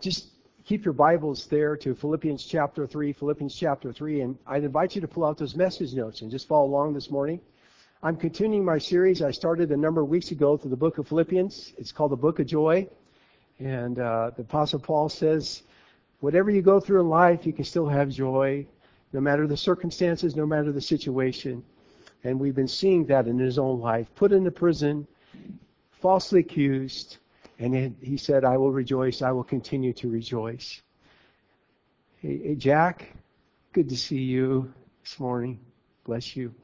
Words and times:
just 0.00 0.28
keep 0.64 0.84
your 0.84 0.94
Bibles 0.94 1.46
there 1.46 1.76
to 1.76 1.94
Philippians 1.94 2.44
chapter 2.44 2.86
3, 2.86 3.12
Philippians 3.12 3.54
chapter 3.54 3.92
3, 3.92 4.22
and 4.22 4.38
I'd 4.46 4.64
invite 4.64 4.94
you 4.94 5.00
to 5.02 5.08
pull 5.08 5.24
out 5.24 5.36
those 5.36 5.54
message 5.54 5.92
notes 5.92 6.22
and 6.22 6.30
just 6.30 6.48
follow 6.48 6.64
along 6.64 6.94
this 6.94 7.10
morning. 7.10 7.38
I'm 8.02 8.16
continuing 8.16 8.64
my 8.64 8.78
series 8.78 9.20
I 9.20 9.30
started 9.30 9.70
a 9.72 9.76
number 9.76 10.00
of 10.00 10.08
weeks 10.08 10.30
ago 10.30 10.56
through 10.56 10.70
the 10.70 10.76
book 10.76 10.96
of 10.96 11.06
Philippians. 11.06 11.74
It's 11.76 11.92
called 11.92 12.12
the 12.12 12.16
Book 12.16 12.38
of 12.38 12.46
Joy. 12.46 12.88
And 13.58 13.98
uh, 13.98 14.30
the 14.34 14.42
Apostle 14.42 14.78
Paul 14.78 15.10
says, 15.10 15.64
whatever 16.20 16.50
you 16.50 16.62
go 16.62 16.80
through 16.80 17.00
in 17.00 17.10
life, 17.10 17.44
you 17.44 17.52
can 17.52 17.64
still 17.66 17.86
have 17.86 18.08
joy, 18.08 18.66
no 19.12 19.20
matter 19.20 19.46
the 19.46 19.56
circumstances, 19.56 20.34
no 20.34 20.46
matter 20.46 20.72
the 20.72 20.80
situation. 20.80 21.62
And 22.24 22.40
we've 22.40 22.54
been 22.54 22.68
seeing 22.68 23.04
that 23.06 23.26
in 23.26 23.38
his 23.38 23.58
own 23.58 23.80
life. 23.80 24.08
Put 24.14 24.32
into 24.32 24.50
prison, 24.50 25.06
falsely 26.00 26.40
accused, 26.40 27.18
and 27.60 27.94
he 28.00 28.16
said, 28.16 28.44
I 28.44 28.56
will 28.56 28.72
rejoice. 28.72 29.20
I 29.20 29.32
will 29.32 29.44
continue 29.44 29.92
to 29.92 30.08
rejoice. 30.08 30.80
Hey, 32.16 32.40
hey, 32.42 32.54
Jack, 32.54 33.14
good 33.74 33.88
to 33.90 33.96
see 33.96 34.18
you 34.18 34.72
this 35.02 35.20
morning. 35.20 35.60
Bless 36.04 36.34
you. 36.34 36.54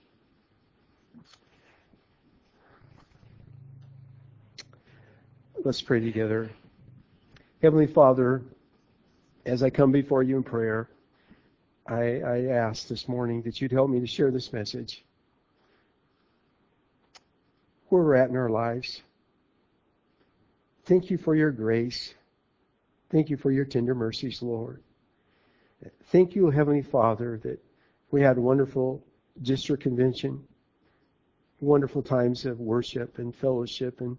Let's 5.63 5.83
pray 5.83 6.01
together. 6.01 6.51
Heavenly 7.61 7.87
Father, 7.87 8.43
as 9.45 9.63
I 9.63 9.69
come 9.69 9.93
before 9.93 10.23
you 10.23 10.37
in 10.37 10.43
prayer, 10.43 10.89
I, 11.87 12.21
I 12.21 12.45
ask 12.47 12.89
this 12.89 13.07
morning 13.07 13.43
that 13.43 13.61
you'd 13.61 13.73
help 13.73 13.91
me 13.91 14.01
to 14.01 14.07
share 14.07 14.31
this 14.31 14.51
message. 14.51 15.05
Where 17.89 18.03
we're 18.03 18.15
at 18.15 18.31
in 18.31 18.37
our 18.37 18.49
lives. 18.49 19.03
Thank 20.87 21.11
you 21.11 21.19
for 21.19 21.35
your 21.35 21.51
grace. 21.51 22.15
Thank 23.11 23.29
you 23.29 23.37
for 23.37 23.51
your 23.51 23.65
tender 23.65 23.95
mercies, 23.95 24.41
Lord. 24.41 24.85
Thank 26.13 26.37
you, 26.37 26.49
Heavenly 26.49 26.83
Father, 26.83 27.41
that 27.43 27.59
we 28.13 28.23
had 28.23 28.39
a 28.39 28.41
wonderful 28.41 29.05
district 29.43 29.83
convention, 29.83 30.43
wonderful 31.61 32.03
times 32.03 32.47
of 32.47 32.61
worship 32.61 33.19
and 33.19 33.35
fellowship 33.35 34.01
and 34.01 34.17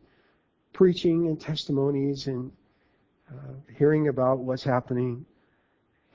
preaching 0.73 1.28
and 1.28 1.40
testimonies 1.40 2.28
and 2.28 2.52
uh, 3.32 3.54
hearing 3.78 4.10
about 4.10 4.40
what's 4.40 4.64
happening 4.64 5.26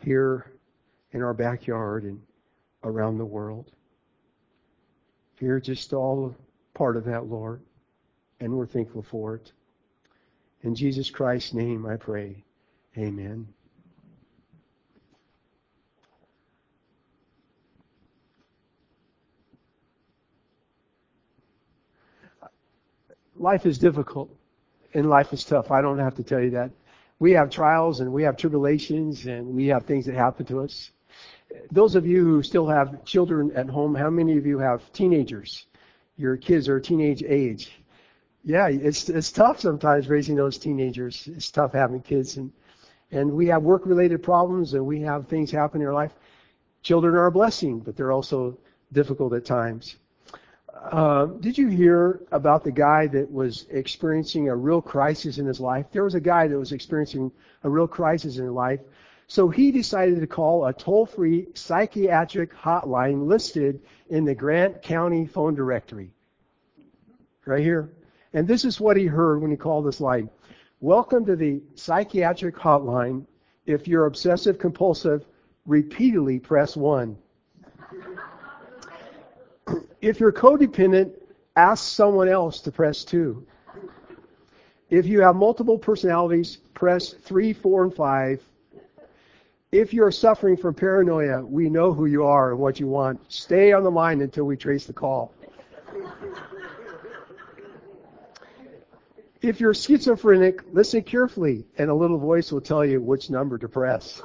here 0.05 0.53
in 1.12 1.23
our 1.23 1.33
backyard 1.33 2.05
and 2.05 2.20
around 2.84 3.17
the 3.17 3.25
world. 3.25 3.70
You're 5.41 5.61
just 5.61 5.95
all 5.95 6.36
part 6.75 6.98
of 6.98 7.05
that, 7.06 7.27
Lord, 7.27 7.62
and 8.39 8.53
we're 8.53 8.67
thankful 8.67 9.03
for 9.03 9.36
it. 9.36 9.53
In 10.62 10.74
Jesus 10.74 11.10
Christ's 11.10 11.55
name 11.55 11.86
I 11.86 11.96
pray. 11.96 12.44
Amen. 12.96 13.48
Life 23.36 23.66
is 23.66 23.78
difficult 23.78 24.30
and 24.94 25.08
life 25.08 25.33
is 25.33 25.44
tough. 25.44 25.72
I 25.72 25.80
don't 25.80 25.98
have 25.98 26.14
to 26.16 26.22
tell 26.22 26.40
you 26.40 26.50
that. 26.50 26.70
We 27.18 27.33
have 27.33 27.50
trials 27.50 28.00
and 28.00 28.12
we 28.12 28.22
have 28.22 28.36
tribulations 28.36 29.27
and 29.27 29.56
we 29.56 29.66
have 29.66 29.84
things 29.84 30.06
that 30.06 30.14
happen 30.14 30.46
to 30.46 30.60
us. 30.60 30.92
Those 31.72 31.96
of 31.96 32.06
you 32.06 32.24
who 32.24 32.42
still 32.42 32.68
have 32.68 33.05
children 33.05 33.50
at 33.56 33.68
home, 33.68 33.94
how 33.94 34.10
many 34.10 34.38
of 34.38 34.46
you 34.46 34.58
have 34.58 34.92
teenagers? 34.92 35.66
Your 36.16 36.36
kids 36.36 36.68
are 36.68 36.78
teenage 36.78 37.22
age 37.24 37.81
yeah, 38.45 38.69
it's 38.69 39.09
it's 39.09 39.31
tough 39.31 39.61
sometimes 39.61 40.09
raising 40.09 40.35
those 40.35 40.59
teenagers. 40.59 41.29
It's 41.29 41.51
tough 41.51 41.73
having 41.73 42.01
kids, 42.01 42.37
and 42.37 42.53
and 43.11 43.31
we 43.33 43.47
have 43.47 43.62
work-related 43.62 44.23
problems, 44.23 44.75
and 44.75 44.85
we 44.85 45.01
have 45.03 45.29
things 45.29 45.51
happen 45.51 45.80
in 45.80 45.86
our 45.86 45.92
life. 45.92 46.13
Children 46.83 47.14
are 47.14 47.27
a 47.27 47.33
blessing, 47.33 47.79
but 47.79 47.97
they're 47.97 48.11
also 48.13 48.58
difficult 48.92 49.33
at 49.35 49.45
times. 49.45 49.97
Uh, 50.75 51.27
did 51.27 51.57
you 51.57 51.69
hear 51.69 52.23
about 52.33 52.64
the 52.64 52.73
guy 52.73 53.07
that 53.07 53.31
was 53.31 53.67
experiencing 53.70 54.48
a 54.48 54.57
real 54.57 54.83
crisis 54.83 55.39
in 55.39 55.47
his 55.47 55.61
life? 55.61 55.86
There 55.92 56.02
was 56.02 56.14
a 56.14 56.20
guy 56.20 56.48
that 56.48 56.58
was 56.58 56.73
experiencing 56.73 57.31
a 57.63 57.70
real 57.70 57.86
crisis 57.86 58.39
in 58.39 58.45
his 58.45 58.52
life. 58.52 58.81
So 59.29 59.48
he 59.48 59.70
decided 59.70 60.20
to 60.20 60.27
call 60.27 60.67
a 60.67 60.73
toll-free 60.73 61.48
psychiatric 61.55 62.52
hotline 62.52 63.29
listed 63.29 63.81
in 64.08 64.25
the 64.25 64.35
Grant 64.35 64.83
County 64.83 65.27
phone 65.27 65.55
directory. 65.55 66.11
Right 67.47 67.63
here. 67.63 67.91
And 68.35 68.48
this 68.48 68.65
is 68.65 68.81
what 68.81 68.97
he 68.97 69.07
heard 69.07 69.43
when 69.43 69.51
he 69.51 69.57
called 69.57 69.87
this 69.87 70.01
line. 70.01 70.31
Welcome 70.81 71.27
to 71.27 71.37
the 71.37 71.63
psychiatric 71.75 72.57
hotline. 72.57 73.27
If 73.67 73.87
you're 73.87 74.07
obsessive 74.07 74.59
compulsive, 74.59 75.25
repeatedly 75.67 76.39
press 76.39 76.77
1. 76.77 77.17
if 80.01 80.19
you're 80.19 80.33
codependent, 80.33 81.13
ask 81.57 81.95
someone 81.95 82.29
else 82.29 82.61
to 82.61 82.73
press 82.73 83.05
2. 83.05 83.47
If 84.91 85.07
you 85.07 85.20
have 85.20 85.37
multiple 85.37 85.79
personalities, 85.79 86.57
press 86.75 87.13
3, 87.13 87.53
4, 87.53 87.85
and 87.85 87.95
5. 87.95 88.43
If 89.70 89.95
you're 89.95 90.11
suffering 90.11 90.57
from 90.57 90.75
paranoia, 90.75 91.45
we 91.45 91.70
know 91.70 91.93
who 91.93 92.07
you 92.07 92.25
are 92.25 92.51
and 92.51 92.61
what 92.61 92.81
you 92.81 92.87
want. 92.87 93.20
Stay 93.33 93.73
on 93.73 93.85
the 93.85 93.91
line 93.91 94.20
until 94.20 94.45
we 94.45 94.57
trace 94.57 94.85
the 94.85 94.93
call. 94.93 95.33
If 99.42 99.61
you're 99.61 99.75
schizophrenic, 99.75 100.63
listen 100.73 101.03
carefully, 101.03 101.67
and 101.77 101.91
a 101.91 101.95
little 101.95 102.19
voice 102.19 102.53
will 102.53 102.61
tell 102.61 102.85
you 102.85 103.03
which 103.03 103.29
number 103.29 103.58
to 103.58 103.69
press. 103.69 104.23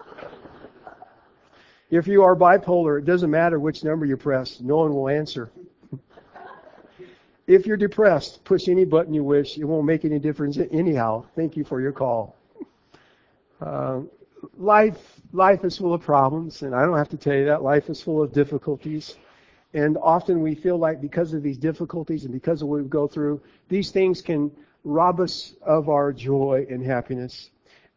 If 1.90 2.06
you 2.06 2.22
are 2.22 2.36
bipolar, 2.36 3.00
it 3.00 3.06
doesn't 3.06 3.32
matter 3.32 3.60
which 3.60 3.84
number 3.84 4.06
you 4.06 4.16
press, 4.16 4.62
no 4.62 4.78
one 4.78 4.94
will 4.94 5.10
answer. 5.10 5.50
If 7.48 7.66
you're 7.66 7.78
depressed, 7.78 8.44
push 8.44 8.68
any 8.68 8.86
button 8.86 9.12
you 9.12 9.24
wish. 9.24 9.58
It 9.58 9.64
won't 9.64 9.86
make 9.86 10.06
any 10.06 10.20
difference 10.20 10.60
anyhow. 10.70 11.26
Thank 11.36 11.58
you 11.58 11.64
for 11.64 11.82
your 11.82 11.94
call. 11.94 12.36
Uh, 13.60 14.02
life, 14.58 15.00
life 15.32 15.64
is 15.64 15.78
full 15.78 15.96
of 15.96 16.02
problems, 16.02 16.62
and 16.62 16.76
I 16.76 16.86
don't 16.86 16.98
have 16.98 17.10
to 17.10 17.18
tell 17.18 17.34
you 17.34 17.46
that. 17.46 17.64
Life 17.64 17.90
is 17.90 18.04
full 18.04 18.22
of 18.22 18.34
difficulties. 18.34 19.16
And 19.74 19.98
often 19.98 20.42
we 20.42 20.54
feel 20.54 20.78
like 20.78 21.02
because 21.02 21.34
of 21.34 21.42
these 21.42 21.58
difficulties 21.58 22.24
and 22.24 22.34
because 22.34 22.62
of 22.62 22.68
what 22.68 22.84
we 22.84 22.88
go 22.88 23.08
through, 23.08 23.42
these 23.68 23.90
things 23.90 24.22
can 24.22 24.52
rob 24.84 25.20
us 25.20 25.54
of 25.62 25.90
our 25.90 26.14
joy 26.14 26.66
and 26.70 26.86
happiness. 26.86 27.50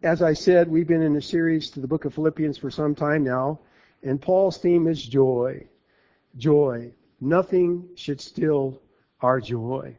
As 0.03 0.23
I 0.23 0.33
said, 0.33 0.69
we've 0.69 0.89
been 0.89 1.03
in 1.03 1.17
a 1.17 1.23
series 1.23 1.71
to 1.71 1.81
the 1.81 1.87
book 1.87 2.05
of 2.05 2.15
Philippians 2.15 2.59
for 2.59 2.71
some 2.71 2.95
time 2.95 3.23
now, 3.23 3.61
and 4.03 4.21
Paul's 4.21 4.59
theme 4.59 4.87
is 4.87 5.05
joy. 5.05 5.67
Joy. 6.37 6.93
Nothing 7.21 7.89
should 7.97 8.21
steal 8.21 8.81
our 9.21 9.41
joy. 9.41 9.97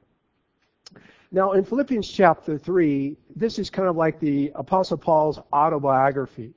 Now, 1.31 1.53
in 1.53 1.63
Philippians 1.63 2.09
chapter 2.09 2.57
3, 2.57 3.15
this 3.35 3.57
is 3.59 3.69
kind 3.69 3.87
of 3.87 3.95
like 3.95 4.19
the 4.19 4.51
Apostle 4.55 4.97
Paul's 4.97 5.39
autobiography. 5.53 6.53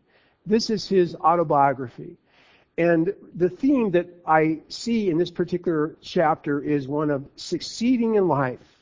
This 0.46 0.68
is 0.68 0.88
his 0.88 1.14
autobiography. 1.16 2.16
And 2.76 3.14
the 3.34 3.48
theme 3.48 3.92
that 3.92 4.08
I 4.26 4.62
see 4.68 5.10
in 5.10 5.18
this 5.18 5.30
particular 5.30 5.96
chapter 6.00 6.60
is 6.60 6.88
one 6.88 7.10
of 7.10 7.28
succeeding 7.36 8.16
in 8.16 8.26
life. 8.26 8.73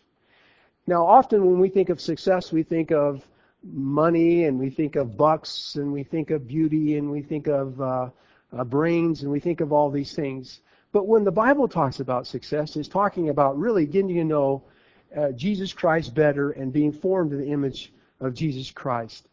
Now, 0.87 1.07
often 1.07 1.47
when 1.47 1.61
we 1.61 1.69
think 1.69 1.91
of 1.91 2.01
success, 2.01 2.51
we 2.51 2.65
think 2.65 2.91
of 2.91 3.25
money 3.63 4.47
and 4.47 4.59
we 4.59 4.69
think 4.69 4.97
of 4.97 5.17
bucks 5.17 5.77
and 5.77 5.93
we 5.93 6.03
think 6.03 6.31
of 6.31 6.49
beauty 6.49 6.99
and 6.99 7.09
we 7.09 7.23
think 7.23 7.47
of 7.47 7.81
uh, 7.81 8.11
uh, 8.57 8.65
brains 8.65 9.23
and 9.23 9.31
we 9.31 9.39
think 9.39 9.61
of 9.61 9.73
all 9.73 9.91
these 9.91 10.13
things. 10.13 10.61
But 10.91 11.07
when 11.07 11.23
the 11.23 11.31
Bible 11.31 11.69
talks 11.69 12.01
about 12.01 12.27
success, 12.27 12.75
it's 12.75 12.89
talking 12.89 13.29
about 13.29 13.57
really 13.57 13.87
getting 13.87 14.17
to 14.17 14.25
know 14.25 14.65
uh, 15.17 15.31
Jesus 15.31 15.73
Christ 15.73 16.17
better 16.17 16.51
and 16.51 16.73
being 16.73 16.93
formed 16.93 17.33
in 17.33 17.39
the 17.39 17.47
image 17.47 17.93
of 18.19 18.35
Jesus 18.35 18.73
Christ. 18.73 19.29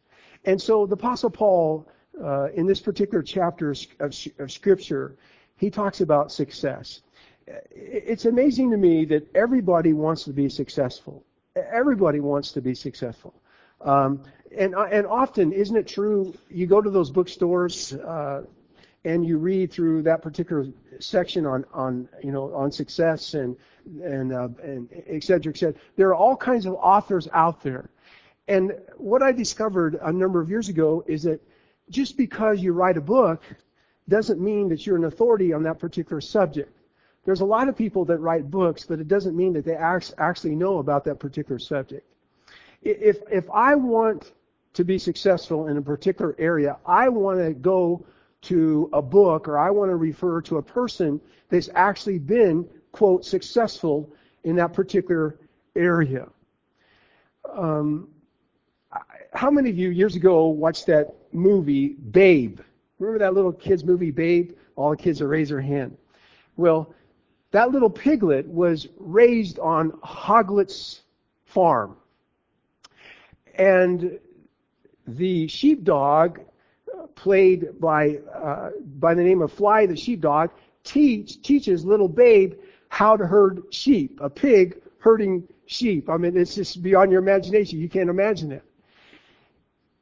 And 0.46 0.62
so 0.62 0.86
the 0.86 0.94
Apostle 0.94 1.32
Paul, 1.32 1.88
uh, 2.24 2.50
in 2.54 2.68
this 2.68 2.80
particular 2.80 3.24
chapter 3.24 3.72
of, 3.72 4.14
of 4.38 4.52
Scripture, 4.52 5.16
he 5.58 5.72
talks 5.72 6.02
about 6.02 6.32
success. 6.32 7.02
It's 7.72 8.26
amazing 8.26 8.70
to 8.70 8.78
me 8.78 9.04
that 9.06 9.36
everybody 9.36 9.94
wants 9.94 10.24
to 10.26 10.32
be 10.32 10.48
successful 10.48 11.26
everybody 11.56 12.20
wants 12.20 12.52
to 12.54 12.62
be 12.62 12.76
successful. 12.76 13.34
Um, 13.82 14.24
and 14.58 14.76
uh, 14.76 14.84
and 14.92 15.06
often, 15.06 15.52
isn't 15.52 15.76
it 15.76 15.88
true? 15.88 16.34
You 16.50 16.68
go 16.68 16.82
to 16.82 16.90
those 16.90 17.12
bookstores 17.12 17.94
uh, 17.94 18.44
and 19.06 19.26
you 19.26 19.38
read 19.38 19.72
through 19.72 20.04
that 20.04 20.22
particular 20.22 20.68
section 21.00 21.46
on 21.46 21.66
on 21.74 22.10
you 22.24 22.32
know 22.32 22.54
on 22.54 22.72
success 22.72 23.34
and 23.34 23.56
and 24.04 24.34
uh, 24.34 24.50
and 24.64 24.90
et 25.08 25.24
cetera, 25.24 25.52
et 25.54 25.58
cetera. 25.58 25.80
There 25.96 26.10
are 26.10 26.16
all 26.16 26.36
kinds 26.36 26.66
of 26.66 26.74
authors 26.74 27.28
out 27.34 27.62
there. 27.62 27.90
And 28.48 28.74
what 28.98 29.22
I 29.22 29.32
discovered 29.32 30.00
a 30.02 30.12
number 30.12 30.42
of 30.42 30.50
years 30.50 30.70
ago 30.70 31.04
is 31.08 31.24
that 31.24 31.40
just 31.90 32.18
because 32.18 32.60
you 32.60 32.74
write 32.74 32.98
a 32.98 33.02
book 33.02 33.44
doesn't 34.08 34.40
mean 34.42 34.70
that 34.70 34.88
you're 34.88 34.98
an 34.98 35.06
authority 35.06 35.54
on 35.54 35.64
that 35.64 35.78
particular 35.78 36.20
subject. 36.20 36.76
There's 37.26 37.42
a 37.42 37.46
lot 37.46 37.68
of 37.68 37.76
people 37.76 38.06
that 38.06 38.18
write 38.20 38.50
books, 38.50 38.86
but 38.86 39.00
it 39.00 39.08
doesn't 39.08 39.36
mean 39.36 39.54
that 39.54 39.66
they 39.66 39.76
actually 39.76 40.56
know 40.56 40.80
about 40.80 41.04
that 41.06 41.20
particular 41.20 41.60
subject. 41.60 42.06
If, 42.82 43.18
if 43.32 43.50
I 43.54 43.76
want 43.76 44.32
to 44.74 44.84
be 44.84 44.98
successful 44.98 45.68
in 45.68 45.78
a 45.78 45.82
particular 45.82 46.36
area, 46.40 46.78
I 46.86 47.10
want 47.10 47.40
to 47.40 47.54
go 47.54 48.06
to 48.42 48.90
a 48.94 49.02
book 49.02 49.48
or 49.48 49.58
I 49.58 49.70
want 49.70 49.90
to 49.90 49.96
refer 49.96 50.42
to 50.44 50.58
a 50.58 50.62
person 50.62 51.20
that's 51.50 51.70
actually 51.76 52.20
been, 52.20 52.68
quote, 52.92 53.26
successful 53.26 54.12
in 54.44 54.56
that 54.56 54.74
particular 54.74 55.38
area. 55.76 56.28
Um, 57.52 58.08
how 59.34 59.52
many 59.52 59.70
of 59.70 59.78
you 59.78 59.90
years 59.90 60.16
ago 60.16 60.48
watched 60.48 60.86
that 60.88 61.14
movie, 61.32 61.90
Babe? 61.90 62.62
Remember 62.98 63.20
that 63.20 63.34
little 63.34 63.52
kids 63.52 63.84
movie, 63.84 64.12
Babe? 64.12 64.54
All 64.76 64.92
the 64.92 64.98
kids 64.98 65.22
will 65.22 65.28
raise 65.28 65.50
their 65.50 65.62
hand. 65.62 65.98
Well, 66.58 66.94
that 67.52 67.72
little 67.72 67.90
piglet 67.90 68.48
was 68.48 68.88
raised 68.98 69.60
on 69.60 69.92
Hoggett's 70.04 71.02
farm. 71.46 71.96
And 73.56 74.20
the 75.08 75.48
sheepdog, 75.48 76.40
played 77.16 77.80
by 77.80 78.18
uh, 78.34 78.70
by 79.00 79.14
the 79.14 79.24
name 79.24 79.42
of 79.42 79.52
Fly 79.52 79.86
the 79.86 79.96
sheepdog, 79.96 80.52
teach 80.84 81.42
teaches 81.42 81.84
little 81.84 82.08
babe 82.08 82.54
how 82.90 83.18
to 83.18 83.26
herd 83.26 83.64
sheep. 83.72 84.20
A 84.22 84.30
pig 84.30 84.82
herding 85.00 85.48
sheep. 85.66 86.10
I 86.10 86.18
mean, 86.18 86.38
it's 86.38 86.56
just 86.56 86.82
beyond 86.82 87.12
your 87.12 87.22
imagination. 87.22 87.80
You 87.80 87.90
can't 87.90 88.10
imagine 88.10 88.52
it. 88.52 88.64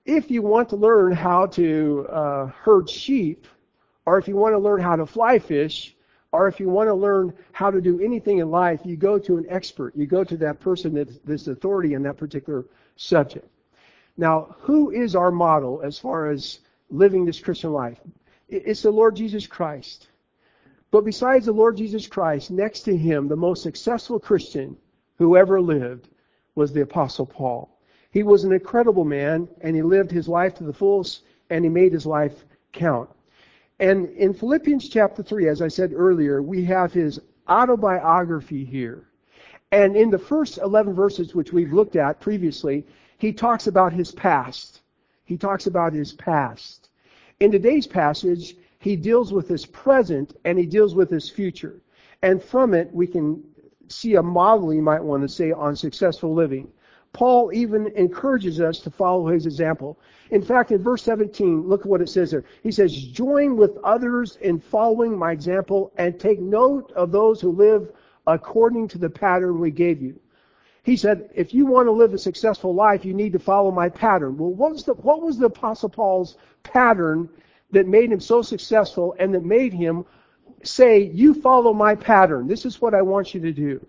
If 0.05 0.31
you 0.31 0.41
want 0.41 0.69
to 0.69 0.75
learn 0.75 1.11
how 1.11 1.47
to 1.47 2.07
uh, 2.09 2.45
herd 2.47 2.89
sheep, 2.89 3.47
or 4.05 4.17
if 4.17 4.27
you 4.27 4.35
want 4.35 4.53
to 4.53 4.59
learn 4.59 4.79
how 4.79 4.95
to 4.95 5.05
fly 5.05 5.39
fish, 5.39 5.96
or 6.31 6.47
if 6.47 6.59
you 6.59 6.69
want 6.69 6.87
to 6.87 6.93
learn 6.93 7.33
how 7.51 7.71
to 7.71 7.81
do 7.81 7.99
anything 7.99 8.39
in 8.39 8.51
life, 8.51 8.81
you 8.83 8.97
go 8.97 9.17
to 9.17 9.37
an 9.37 9.45
expert. 9.49 9.95
You 9.95 10.05
go 10.05 10.23
to 10.23 10.37
that 10.37 10.59
person 10.59 10.93
that's, 10.93 11.17
that's 11.23 11.47
authority 11.47 11.93
in 11.93 12.03
that 12.03 12.17
particular 12.17 12.65
subject. 12.95 13.47
Now, 14.17 14.55
who 14.59 14.91
is 14.91 15.15
our 15.15 15.31
model 15.31 15.81
as 15.83 15.97
far 15.99 16.29
as 16.29 16.59
living 16.89 17.25
this 17.25 17.39
Christian 17.39 17.71
life? 17.71 17.99
It's 18.49 18.81
the 18.81 18.91
Lord 18.91 19.15
Jesus 19.15 19.45
Christ. 19.45 20.07
But 20.89 21.05
besides 21.05 21.45
the 21.45 21.51
Lord 21.51 21.77
Jesus 21.77 22.07
Christ, 22.07 22.49
next 22.49 22.81
to 22.81 22.95
him, 22.95 23.27
the 23.27 23.35
most 23.35 23.61
successful 23.61 24.19
Christian 24.19 24.77
who 25.17 25.37
ever 25.37 25.61
lived 25.61 26.09
was 26.55 26.71
the 26.71 26.81
Apostle 26.81 27.25
Paul. 27.25 27.77
He 28.11 28.23
was 28.23 28.43
an 28.43 28.53
incredible 28.53 29.05
man, 29.05 29.47
and 29.61 29.75
he 29.75 29.81
lived 29.81 30.11
his 30.11 30.27
life 30.27 30.55
to 30.55 30.63
the 30.63 30.73
fullest, 30.73 31.23
and 31.49 31.63
he 31.63 31.69
made 31.69 31.91
his 31.91 32.05
life 32.05 32.45
count. 32.71 33.09
And 33.79 34.09
in 34.09 34.33
Philippians 34.33 34.89
chapter 34.89 35.21
3, 35.21 35.49
as 35.49 35.61
I 35.61 35.67
said 35.67 35.93
earlier, 35.93 36.41
we 36.41 36.65
have 36.65 36.91
his 36.93 37.19
autobiography 37.47 38.65
here. 38.65 39.07
And 39.71 39.95
in 39.95 40.09
the 40.09 40.17
first 40.17 40.57
11 40.57 40.93
verses, 40.93 41.35
which 41.35 41.53
we've 41.53 41.73
looked 41.73 41.95
at 41.95 42.19
previously, 42.19 42.85
he 43.17 43.33
talks 43.33 43.67
about 43.67 43.93
his 43.93 44.11
past. 44.11 44.81
He 45.25 45.37
talks 45.37 45.67
about 45.67 45.93
his 45.93 46.13
past. 46.13 46.89
In 47.39 47.51
today's 47.51 47.85
passage, 47.85 48.55
he 48.79 48.95
deals 48.95 49.33
with 49.33 49.47
his 49.47 49.65
present 49.65 50.37
and 50.45 50.57
he 50.57 50.65
deals 50.65 50.95
with 50.95 51.09
his 51.09 51.29
future. 51.29 51.81
And 52.21 52.41
from 52.41 52.73
it, 52.73 52.91
we 52.93 53.05
can 53.05 53.43
see 53.89 54.15
a 54.15 54.23
model, 54.23 54.73
you 54.73 54.81
might 54.81 55.03
want 55.03 55.21
to 55.23 55.29
say, 55.29 55.51
on 55.51 55.75
successful 55.75 56.33
living. 56.33 56.71
Paul 57.17 57.51
even 57.51 57.87
encourages 57.95 58.61
us 58.61 58.77
to 58.81 58.91
follow 58.91 59.25
his 59.25 59.47
example. 59.47 59.97
In 60.29 60.43
fact, 60.43 60.71
in 60.71 60.83
verse 60.83 61.01
17, 61.01 61.67
look 61.67 61.81
at 61.81 61.87
what 61.87 61.99
it 61.99 62.09
says 62.09 62.29
there. 62.29 62.43
He 62.61 62.71
says, 62.71 62.93
Join 62.93 63.57
with 63.57 63.75
others 63.83 64.37
in 64.41 64.59
following 64.59 65.17
my 65.17 65.31
example 65.31 65.91
and 65.97 66.19
take 66.19 66.39
note 66.39 66.91
of 66.91 67.11
those 67.11 67.41
who 67.41 67.51
live 67.51 67.91
according 68.27 68.87
to 68.89 68.99
the 68.99 69.09
pattern 69.09 69.59
we 69.59 69.71
gave 69.71 69.99
you. 69.99 70.19
He 70.83 70.95
said, 70.95 71.31
if 71.33 71.55
you 71.55 71.65
want 71.65 71.87
to 71.87 71.91
live 71.91 72.13
a 72.13 72.19
successful 72.19 72.75
life, 72.75 73.03
you 73.03 73.15
need 73.15 73.33
to 73.33 73.39
follow 73.39 73.71
my 73.71 73.89
pattern. 73.89 74.37
Well, 74.37 74.53
what 74.53 74.73
was 74.73 74.83
the, 74.83 74.93
what 74.93 75.23
was 75.23 75.39
the 75.39 75.47
Apostle 75.47 75.89
Paul's 75.89 76.37
pattern 76.61 77.29
that 77.71 77.87
made 77.87 78.11
him 78.11 78.19
so 78.19 78.43
successful 78.43 79.15
and 79.17 79.33
that 79.33 79.43
made 79.43 79.73
him 79.73 80.05
say, 80.63 80.99
you 80.99 81.33
follow 81.33 81.73
my 81.73 81.95
pattern. 81.95 82.47
This 82.47 82.63
is 82.63 82.79
what 82.79 82.93
I 82.93 83.01
want 83.01 83.33
you 83.33 83.41
to 83.41 83.51
do. 83.51 83.83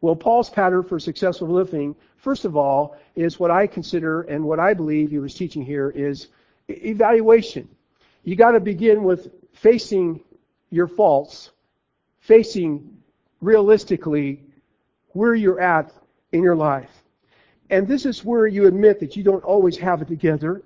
Well, 0.00 0.16
Paul's 0.16 0.50
pattern 0.50 0.82
for 0.82 0.98
successful 0.98 1.48
living, 1.48 1.96
first 2.16 2.44
of 2.44 2.56
all, 2.56 2.96
is 3.14 3.40
what 3.40 3.50
I 3.50 3.66
consider 3.66 4.22
and 4.22 4.44
what 4.44 4.60
I 4.60 4.74
believe 4.74 5.10
he 5.10 5.18
was 5.18 5.34
teaching 5.34 5.62
here 5.62 5.90
is 5.90 6.28
evaluation. 6.68 7.68
You 8.24 8.36
got 8.36 8.52
to 8.52 8.60
begin 8.60 9.04
with 9.04 9.28
facing 9.54 10.20
your 10.70 10.86
faults, 10.86 11.50
facing 12.20 12.98
realistically 13.40 14.42
where 15.10 15.34
you're 15.34 15.60
at 15.60 15.92
in 16.32 16.42
your 16.42 16.56
life. 16.56 16.90
And 17.70 17.88
this 17.88 18.06
is 18.06 18.24
where 18.24 18.46
you 18.46 18.66
admit 18.66 19.00
that 19.00 19.16
you 19.16 19.22
don't 19.22 19.44
always 19.44 19.76
have 19.78 20.02
it 20.02 20.08
together. 20.08 20.62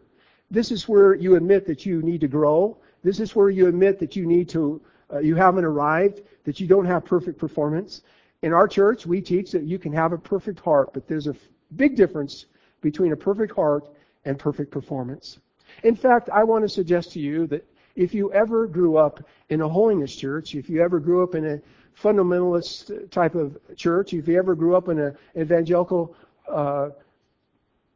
This 0.51 0.71
is 0.71 0.89
where 0.89 1.15
you 1.15 1.37
admit 1.37 1.67
that 1.67 1.87
you 1.87 2.03
need 2.03 2.21
to 2.23 2.29
grow. 2.29 2.77
This 3.03 3.21
is 3.21 3.37
where 3.37 3.51
you 3.51 3.69
admit 3.69 3.99
that 4.01 4.17
you 4.17 4.27
need 4.27 4.49
to, 4.51 4.81
uh, 5.13 5.19
you 5.21 5.35
haven't 5.35 5.65
arrived, 5.65 6.23
that 6.45 6.61
you 6.61 6.67
don't 6.67 6.85
have 6.85 7.05
perfect 7.05 7.39
performance. 7.39 8.03
In 8.43 8.55
our 8.55 8.67
church, 8.67 9.07
we 9.07 9.21
teach 9.21 9.53
that 9.53 9.65
you 9.65 9.79
can 9.79 9.93
have 9.93 10.13
a 10.13 10.19
perfect 10.19 10.61
heart, 10.61 10.95
but 10.95 11.07
there's 11.07 11.27
a 11.27 11.37
big 11.77 11.95
difference 11.95 12.47
between 12.81 13.13
a 13.13 13.17
perfect 13.17 13.55
heart 13.55 13.85
and 14.25 14.39
perfect 14.39 14.71
performance. 14.71 15.39
In 15.85 15.95
fact, 15.95 16.31
I 16.31 16.43
want 16.45 16.65
to 16.65 16.69
suggest 16.69 17.13
to 17.13 17.21
you 17.21 17.47
that 17.49 17.67
if 17.97 18.15
you 18.15 18.33
ever 18.33 18.67
grew 18.67 18.97
up 18.97 19.23
in 19.51 19.61
a 19.61 19.69
holiness 19.69 20.17
church, 20.17 20.55
if 20.55 20.71
you 20.71 20.83
ever 20.83 20.99
grew 20.99 21.23
up 21.23 21.35
in 21.35 21.45
a 21.45 21.61
fundamentalist 22.01 23.11
type 23.11 23.35
of 23.35 23.59
church, 23.77 24.15
if 24.15 24.27
you 24.27 24.39
ever 24.39 24.55
grew 24.55 24.75
up 24.75 24.89
in 24.89 24.99
an 24.99 25.17
evangelical 25.37 26.17
uh, 26.49 26.91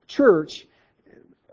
church, 0.09 0.67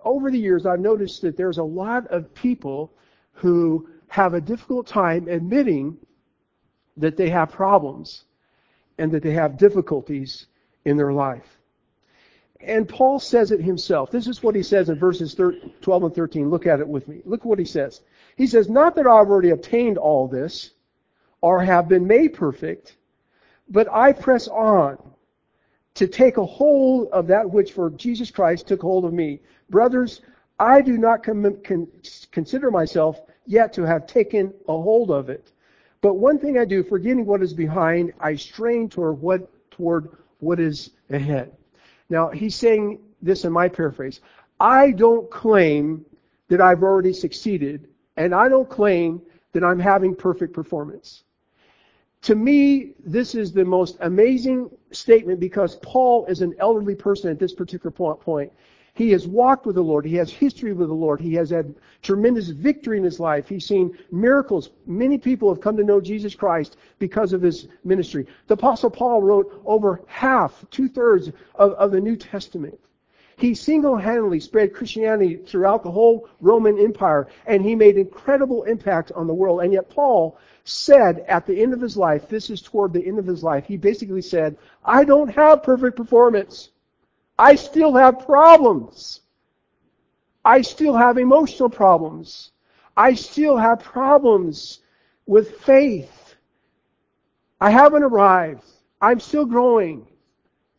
over 0.03 0.29
the 0.29 0.38
years 0.38 0.65
I've 0.65 0.81
noticed 0.81 1.21
that 1.21 1.38
there's 1.38 1.59
a 1.59 1.63
lot 1.63 2.07
of 2.07 2.33
people 2.33 2.91
who 3.31 3.88
have 4.09 4.33
a 4.33 4.41
difficult 4.41 4.85
time 4.85 5.29
admitting 5.29 5.97
that 6.97 7.15
they 7.15 7.29
have 7.29 7.51
problems 7.51 8.25
and 9.01 9.12
that 9.12 9.24
they 9.24 9.31
have 9.31 9.57
difficulties 9.57 10.45
in 10.86 10.95
their 10.95 11.12
life. 11.12 11.57
And 12.59 12.88
Paul 12.88 13.18
says 13.18 13.51
it 13.51 13.59
himself. 13.59 14.12
This 14.12 14.27
is 14.27 14.44
what 14.44 14.53
he 14.53 14.62
says 14.62 14.89
in 14.89 15.00
verses 15.00 15.33
12 15.33 16.03
and 16.03 16.13
13. 16.13 16.51
Look 16.51 16.68
at 16.68 16.80
it 16.80 16.88
with 16.88 17.07
me. 17.07 17.24
Look 17.25 17.44
what 17.44 17.57
he 17.57 17.65
says. 17.65 18.01
He 18.36 18.45
says, 18.45 18.69
Not 18.69 18.95
that 18.95 19.07
I've 19.07 19.27
already 19.27 19.50
obtained 19.50 19.98
all 19.98 20.27
this 20.27 20.74
or 21.42 21.63
have 21.63 21.89
been 21.89 22.06
made 22.06 22.36
perfect, 22.36 22.98
but 23.68 23.92
I 23.92 24.13
press 24.13 24.48
on 24.48 25.00
to 25.95 26.06
take 26.07 26.38
a 26.38 26.46
hold 26.46 27.08
of 27.08 27.25
that 27.25 27.50
which 27.50 27.74
for 27.74 27.89
Jesus 27.89 28.29
Christ 28.29 28.67
took 28.67 28.81
hold 28.81 29.03
of 29.05 29.13
me. 29.13 29.39
Brothers, 29.72 30.22
I 30.60 30.81
do 30.81 31.00
not 31.00 31.24
com- 31.24 31.60
con- 31.63 31.88
consider 32.31 32.70
myself 32.70 33.20
yet 33.48 33.74
to 33.74 33.81
have 33.81 34.05
taken 34.05 34.53
a 34.67 34.74
hold 34.74 35.10
of 35.10 35.27
it. 35.31 35.51
But 36.01 36.15
one 36.15 36.39
thing 36.39 36.58
I 36.58 36.65
do, 36.65 36.84
forgetting 36.84 37.25
what 37.25 37.43
is 37.43 37.53
behind, 37.53 38.13
I 38.20 38.36
strain 38.36 38.89
toward 38.89 39.22
what, 39.22 39.48
toward 39.72 40.10
what 40.39 40.60
is 40.60 40.91
ahead. 41.12 41.51
Now, 42.10 42.29
he's 42.29 42.55
saying 42.55 43.00
this 43.22 43.46
in 43.46 43.53
my 43.53 43.70
paraphrase. 43.70 44.20
I 44.60 44.91
don't 44.91 45.29
claim 45.29 46.05
that 46.50 46.60
I've 46.60 46.84
already 46.84 47.13
succeeded, 47.13 47.88
and 48.17 48.34
I 48.34 48.50
don't 48.50 48.70
claim 48.70 49.22
that 49.53 49.63
I'm 49.63 49.79
having 49.79 50.15
perfect 50.15 50.53
performance. 50.53 51.24
To 52.24 52.36
me, 52.36 52.93
this 53.03 53.34
is 53.34 53.51
the 53.51 53.65
most 53.65 53.98
amazing 54.01 54.70
statement 54.91 55.39
because 55.39 55.77
Paul 55.77 56.25
is 56.25 56.41
an 56.41 56.53
elderly 56.60 56.96
person 56.96 57.31
at 57.31 57.39
this 57.39 57.53
particular 57.53 57.91
point. 57.91 58.51
He 58.93 59.12
has 59.12 59.27
walked 59.27 59.65
with 59.65 59.75
the 59.75 59.83
Lord. 59.83 60.05
He 60.05 60.15
has 60.15 60.31
history 60.31 60.74
with 60.74 60.89
the 60.89 60.93
Lord. 60.93 61.21
He 61.21 61.33
has 61.36 61.50
had 61.50 61.75
tremendous 62.01 62.50
victory 62.50 62.98
in 62.98 63.03
his 63.03 63.19
life. 63.19 63.48
He's 63.48 63.65
seen 63.65 63.98
miracles. 64.12 64.71
Many 64.86 65.17
people 65.17 65.48
have 65.48 65.62
come 65.62 65.77
to 65.77 65.83
know 65.83 66.01
Jesus 66.01 66.36
Christ 66.36 66.75
because 67.00 67.31
of 67.31 67.41
his 67.41 67.67
ministry. 67.86 68.27
The 68.48 68.55
Apostle 68.55 68.89
Paul 68.89 69.21
wrote 69.21 69.62
over 69.65 70.01
half, 70.07 70.65
two 70.71 70.89
thirds 70.89 71.29
of, 71.55 71.71
of 71.71 71.91
the 71.91 72.01
New 72.01 72.17
Testament. 72.17 72.77
He 73.38 73.55
single-handedly 73.55 74.39
spread 74.39 74.74
Christianity 74.74 75.38
throughout 75.38 75.83
the 75.83 75.89
whole 75.89 76.29
Roman 76.41 76.77
Empire, 76.77 77.27
and 77.48 77.63
he 77.63 77.74
made 77.74 77.98
incredible 77.98 78.63
impact 78.63 79.12
on 79.13 79.25
the 79.25 79.33
world. 79.33 79.62
And 79.62 79.74
yet 79.74 79.89
Paul 79.89 80.38
said 80.65 81.25
at 81.27 81.48
the 81.48 81.60
end 81.60 81.74
of 81.74 81.81
his 81.81 81.98
life, 81.98 82.27
this 82.27 82.51
is 82.51 82.62
toward 82.62 82.93
the 82.93 83.03
end 83.03 83.17
of 83.17 83.25
his 83.25 83.41
life, 83.41 83.65
he 83.65 83.77
basically 83.77 84.21
said, 84.21 84.57
I 84.86 85.05
don't 85.05 85.29
have 85.29 85.63
perfect 85.63 85.98
performance. 85.98 86.69
I 87.41 87.55
still 87.55 87.95
have 87.95 88.19
problems. 88.19 89.21
I 90.45 90.62
still 90.62 90.95
have 90.95 91.17
emotional 91.17 91.71
problems. 91.71 92.51
I 92.95 93.15
still 93.15 93.57
have 93.57 93.79
problems 93.79 94.81
with 95.25 95.57
faith. 95.62 96.36
I 97.60 97.71
haven't 97.71 98.03
arrived. 98.03 98.63
I'm 99.01 99.19
still 99.19 99.45
growing. 99.45 100.05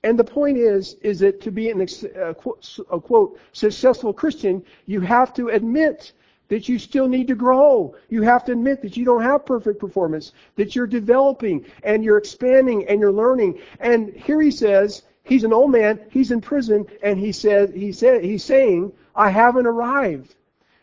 And 0.04 0.16
the 0.16 0.22
point 0.22 0.56
is, 0.56 0.94
is 1.02 1.18
that 1.18 1.40
to 1.40 1.50
be 1.50 1.70
an, 1.70 1.80
a, 2.14 2.30
a 2.30 3.00
quote, 3.00 3.40
successful 3.52 4.12
Christian, 4.12 4.64
you 4.86 5.00
have 5.00 5.34
to 5.34 5.48
admit 5.48 6.12
that 6.46 6.68
you 6.68 6.78
still 6.78 7.08
need 7.08 7.26
to 7.26 7.34
grow. 7.34 7.96
You 8.08 8.22
have 8.22 8.44
to 8.44 8.52
admit 8.52 8.82
that 8.82 8.96
you 8.96 9.04
don't 9.04 9.22
have 9.22 9.44
perfect 9.44 9.80
performance, 9.80 10.30
that 10.54 10.76
you're 10.76 10.86
developing 10.86 11.64
and 11.82 12.04
you're 12.04 12.18
expanding 12.18 12.86
and 12.86 13.00
you're 13.00 13.12
learning. 13.12 13.60
And 13.80 14.12
here 14.14 14.40
he 14.40 14.52
says, 14.52 15.02
He's 15.22 15.44
an 15.44 15.52
old 15.52 15.70
man. 15.70 16.00
He's 16.10 16.30
in 16.30 16.40
prison, 16.40 16.86
and 17.02 17.18
he 17.18 17.32
said 17.32 17.74
he 17.74 17.92
said 17.92 18.24
he's 18.24 18.44
saying, 18.44 18.92
"I 19.14 19.30
haven't 19.30 19.66
arrived." 19.66 20.34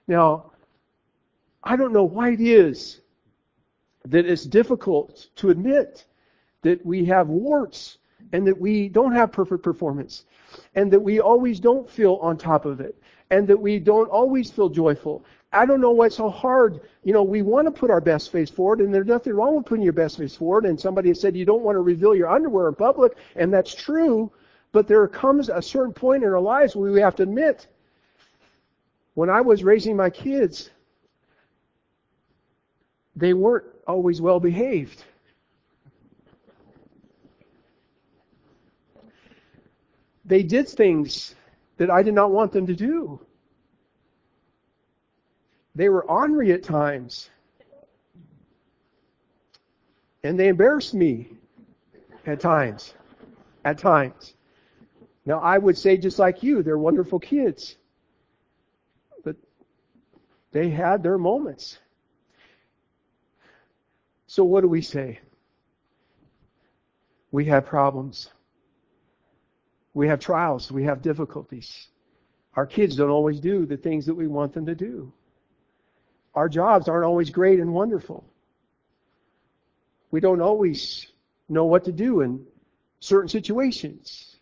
Now, 0.08 0.52
I 1.64 1.76
don't 1.76 1.94
know 1.94 2.06
why 2.06 2.32
it 2.32 2.42
is 2.42 3.02
that 4.06 4.26
it's 4.26 4.46
difficult 4.46 5.30
to 5.36 5.50
admit 5.50 6.06
that 6.62 6.86
we 6.86 7.06
have 7.06 7.28
warts 7.28 7.98
and 8.32 8.46
that 8.48 8.60
we 8.60 8.90
don't 8.90 9.14
have 9.14 9.32
perfect 9.32 9.64
performance 9.64 10.26
and 10.76 10.92
that 10.92 11.00
we 11.00 11.20
always 11.20 11.60
don't 11.60 11.90
feel 11.90 12.16
on 12.16 12.38
top 12.38 12.66
of 12.66 12.80
it 12.80 12.98
and 13.30 13.48
that 13.48 13.60
we 13.60 13.80
don't 13.80 14.10
always 14.10 14.50
feel 14.50 14.70
joyful. 14.70 15.26
I 15.52 15.66
don't 15.66 15.82
know 15.82 15.92
what's 15.92 16.18
so 16.18 16.30
hard. 16.30 16.82
You 17.04 17.14
know, 17.14 17.24
we 17.24 17.42
want 17.42 17.66
to 17.66 17.72
put 17.72 17.90
our 17.90 18.02
best 18.02 18.32
face 18.32 18.50
forward, 18.50 18.82
and 18.82 18.94
there's 18.94 19.08
nothing 19.08 19.34
wrong 19.34 19.56
with 19.56 19.66
putting 19.66 19.84
your 19.84 19.94
best 19.94 20.18
face 20.18 20.36
forward. 20.36 20.66
And 20.66 20.80
somebody 20.80 21.14
said 21.14 21.36
you 21.36 21.46
don't 21.46 21.64
want 21.64 21.76
to 21.76 21.82
reveal 21.82 22.14
your 22.14 22.30
underwear 22.30 22.68
in 22.68 22.76
public, 22.76 23.18
and 23.36 23.52
that's 23.52 23.74
true. 23.74 24.32
But 24.72 24.88
there 24.88 25.08
comes 25.08 25.50
a 25.50 25.62
certain 25.62 25.94
point 25.94 26.24
in 26.24 26.30
our 26.30 26.40
lives 26.40 26.76
where 26.76 26.92
we 26.92 27.02
have 27.02 27.16
to 27.16 27.24
admit, 27.24 27.68
when 29.16 29.30
I 29.30 29.42
was 29.42 29.64
raising 29.64 29.96
my 29.96 30.12
kids, 30.12 30.70
they 33.16 33.34
weren't 33.34 33.66
always 33.88 34.22
well 34.22 34.40
behaved. 34.40 35.04
They 40.26 40.44
did 40.44 40.70
things 40.70 41.34
that 41.78 41.90
I 41.90 42.04
did 42.04 42.14
not 42.14 42.32
want 42.32 42.52
them 42.52 42.68
to 42.68 42.76
do. 42.76 43.20
They 45.80 45.88
were 45.88 46.04
ornery 46.12 46.52
at 46.52 46.62
times. 46.62 47.30
And 50.26 50.38
they 50.38 50.50
embarrassed 50.50 50.94
me 50.94 51.30
at 52.26 52.42
times. 52.42 52.94
At 53.64 53.78
times. 53.78 54.34
Now, 55.26 55.40
I 55.40 55.58
would 55.58 55.78
say 55.78 55.96
just 55.96 56.20
like 56.20 56.44
you, 56.44 56.64
they're 56.64 56.78
wonderful 56.78 57.18
kids. 57.18 57.78
But 59.24 59.38
they 60.52 60.70
had 60.70 61.02
their 61.02 61.18
moments. 61.18 61.80
So, 64.28 64.44
what 64.44 64.60
do 64.64 64.68
we 64.68 64.82
say? 64.82 65.22
We 67.32 67.46
have 67.46 67.66
problems. 67.66 68.32
We 69.94 70.10
have 70.10 70.20
trials. 70.20 70.74
We 70.74 70.84
have 70.84 71.02
difficulties. 71.02 71.88
Our 72.56 72.66
kids 72.66 72.98
don't 72.98 73.12
always 73.12 73.40
do 73.40 73.66
the 73.66 73.78
things 73.78 74.06
that 74.08 74.16
we 74.16 74.28
want 74.28 74.52
them 74.52 74.66
to 74.66 74.76
do. 74.76 75.14
Our 76.40 76.48
jobs 76.48 76.88
aren't 76.88 77.04
always 77.04 77.30
great 77.30 77.60
and 77.60 77.74
wonderful. 77.74 78.24
We 80.10 80.22
don't 80.22 80.40
always 80.40 81.08
know 81.50 81.66
what 81.66 81.84
to 81.84 81.92
do 81.92 82.22
in 82.22 82.46
certain 83.02 83.28
situations. 83.28 84.38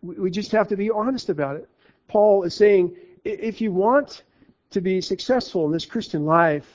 We 0.00 0.30
just 0.30 0.52
have 0.52 0.68
to 0.68 0.76
be 0.76 0.88
honest 0.90 1.28
about 1.28 1.56
it. 1.56 1.68
Paul 2.08 2.44
is 2.44 2.54
saying 2.54 2.96
if 3.24 3.60
you 3.60 3.72
want 3.72 4.22
to 4.70 4.80
be 4.80 5.02
successful 5.02 5.66
in 5.66 5.72
this 5.72 5.84
Christian 5.84 6.24
life, 6.24 6.72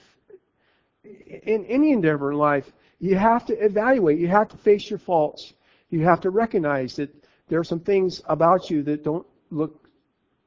in 1.04 1.66
any 1.66 1.92
endeavor 1.92 2.32
in 2.32 2.38
life, 2.38 2.72
you 3.00 3.16
have 3.16 3.44
to 3.48 3.54
evaluate. 3.54 4.20
You 4.20 4.28
have 4.28 4.50
to 4.50 4.58
face 4.58 4.88
your 4.88 5.00
faults. 5.00 5.54
You 5.90 6.04
have 6.04 6.22
to 6.22 6.30
recognize 6.30 6.96
that 6.98 7.10
there 7.48 7.60
are 7.60 7.64
some 7.64 7.80
things 7.80 8.22
about 8.26 8.70
you 8.70 8.84
that 8.84 9.04
don't 9.04 9.26
look 9.50 9.90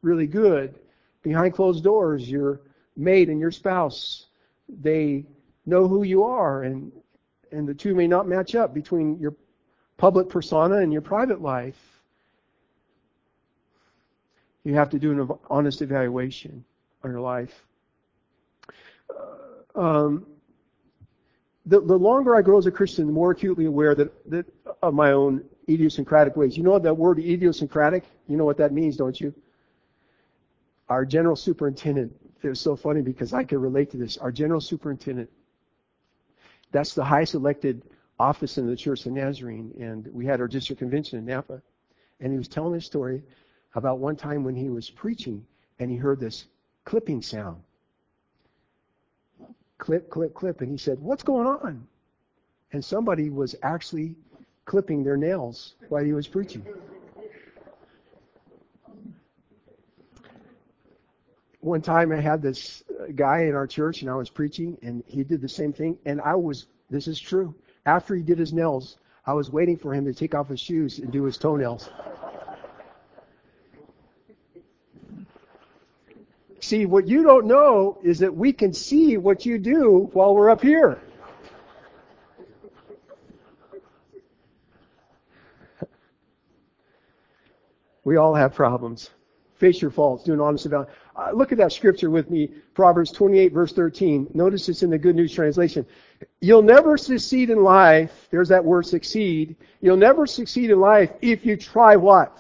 really 0.03 0.29
good. 0.29 0.79
Behind 1.25 1.53
closed 1.53 1.83
doors, 1.83 2.31
your 2.31 2.61
mate 2.99 3.31
and 3.31 3.41
your 3.41 3.51
spouse, 3.51 4.27
they 4.69 5.25
know 5.65 5.89
who 5.89 6.03
you 6.03 6.25
are, 6.25 6.65
and 6.65 6.93
and 7.53 7.67
the 7.67 7.75
two 7.75 7.95
may 7.95 8.07
not 8.07 8.29
match 8.29 8.55
up 8.55 8.75
between 8.75 9.19
your 9.19 9.35
public 9.97 10.29
persona 10.29 10.77
and 10.77 10.93
your 10.93 11.03
private 11.03 11.41
life. 11.41 11.79
You 14.65 14.75
have 14.75 14.91
to 14.91 14.99
do 14.99 15.13
an 15.13 15.31
honest 15.49 15.81
evaluation 15.81 16.65
on 17.03 17.11
your 17.11 17.21
life. 17.21 17.65
Uh, 19.09 19.81
um, 19.81 20.27
the, 21.65 21.81
the 21.81 21.97
longer 21.97 22.37
I 22.37 22.43
grow 22.43 22.59
as 22.59 22.67
a 22.67 22.71
Christian, 22.71 23.07
the 23.07 23.13
more 23.13 23.31
acutely 23.31 23.67
aware 23.67 23.95
that, 23.95 24.31
that 24.31 24.47
of 24.83 24.95
my 24.95 25.13
own 25.13 25.45
idiosyncratic 25.69 26.37
ways. 26.37 26.57
You 26.57 26.63
know 26.63 26.79
that 26.79 26.95
word 26.95 27.19
idiosyncratic? 27.19 28.05
You 28.27 28.37
know 28.37 28.45
what 28.45 28.57
that 28.59 28.73
means, 28.73 28.97
don't 28.97 29.19
you? 29.21 29.35
Our 30.89 31.05
general 31.05 31.37
superintendent, 31.37 32.13
it 32.43 32.49
was 32.49 32.61
so 32.61 32.77
funny 32.77 33.01
because 33.03 33.33
I 33.33 33.45
could 33.45 33.59
relate 33.59 33.91
to 33.91 33.97
this. 33.97 34.17
Our 34.19 34.31
general 34.31 34.61
superintendent, 34.61 35.31
that's 36.71 36.95
the 36.95 37.05
highest 37.05 37.35
elected 37.35 37.83
office 38.19 38.59
in 38.59 38.67
the 38.67 38.77
Church 38.77 39.07
of 39.07 39.13
Nazarene, 39.13 39.73
and 39.79 40.07
we 40.13 40.27
had 40.27 40.41
our 40.41 40.49
district 40.49 40.79
convention 40.81 41.19
in 41.19 41.25
Napa, 41.25 41.63
and 42.21 42.33
he 42.33 42.39
was 42.39 42.49
telling 42.49 42.75
a 42.75 42.81
story 42.81 43.23
about 43.75 43.99
one 43.99 44.17
time 44.17 44.45
when 44.45 44.55
he 44.55 44.69
was 44.69 44.91
preaching 44.91 45.45
and 45.79 45.91
he 45.91 45.97
heard 45.97 46.21
this 46.21 46.47
clipping 46.85 47.23
sound. 47.23 47.63
Clip, 49.79 50.11
clip, 50.11 50.35
clip, 50.35 50.61
and 50.61 50.71
he 50.71 50.77
said, 50.77 50.99
What's 50.99 51.23
going 51.23 51.47
on? 51.47 51.87
And 52.73 52.85
somebody 52.85 53.31
was 53.31 53.55
actually 53.63 54.17
clipping 54.65 55.05
their 55.05 55.17
nails 55.17 55.75
while 55.89 56.05
he 56.05 56.13
was 56.13 56.27
preaching. 56.27 56.65
One 61.61 61.83
time 61.83 62.13
I 62.13 62.21
had 62.21 62.41
this 62.41 62.85
guy 63.15 63.43
in 63.43 63.55
our 63.55 63.67
church 63.67 64.03
and 64.03 64.11
I 64.11 64.15
was 64.15 64.31
preaching 64.31 64.79
and 64.83 65.03
he 65.07 65.25
did 65.25 65.41
the 65.41 65.49
same 65.49 65.73
thing 65.73 65.99
and 66.05 66.21
I 66.21 66.35
was, 66.37 66.67
this 66.89 67.09
is 67.09 67.19
true, 67.19 67.55
after 67.85 68.15
he 68.15 68.23
did 68.23 68.39
his 68.39 68.53
nails, 68.53 68.99
I 69.27 69.33
was 69.33 69.51
waiting 69.51 69.77
for 69.77 69.93
him 69.93 70.05
to 70.05 70.15
take 70.15 70.35
off 70.35 70.49
his 70.49 70.61
shoes 70.61 70.99
and 70.99 71.11
do 71.11 71.25
his 71.25 71.37
toenails. 71.37 71.91
See, 76.61 76.87
what 76.87 77.09
you 77.09 77.23
don't 77.23 77.47
know 77.47 77.99
is 78.03 78.19
that 78.21 78.35
we 78.35 78.53
can 78.53 78.73
see 78.73 79.17
what 79.17 79.47
you 79.47 79.59
do 79.59 80.11
while 80.13 80.35
we're 80.35 80.51
up 80.51 80.63
here. 80.63 81.01
We 88.05 88.17
all 88.17 88.35
have 88.35 88.55
problems. 88.55 89.11
Face 89.59 89.83
your 89.83 89.91
faults. 89.91 90.23
Do 90.23 90.33
an 90.33 90.41
honest 90.41 90.67
about. 90.67 90.89
Uh, 91.17 91.33
look 91.33 91.51
at 91.51 91.59
that 91.59 91.73
scripture 91.73 92.11
with 92.11 92.31
me, 92.31 92.49
Proverbs 92.75 93.11
28 93.11 93.53
verse 93.53 93.73
13. 93.73 94.31
Notice 94.35 94.69
it's 94.69 94.85
in 94.85 94.91
the 94.91 94.99
Good 94.99 95.17
News 95.17 95.35
Translation. 95.35 95.85
You'll 96.41 96.63
never 96.63 96.97
succeed 96.97 97.51
in 97.51 97.65
life. 97.65 98.29
There's 98.31 98.49
that 98.51 98.65
word 98.65 98.87
succeed. 98.87 99.57
You'll 99.81 99.97
never 99.97 100.27
succeed 100.27 100.71
in 100.71 100.79
life 100.79 101.11
if 101.21 101.45
you 101.45 101.57
try 101.57 101.97
what? 101.97 102.39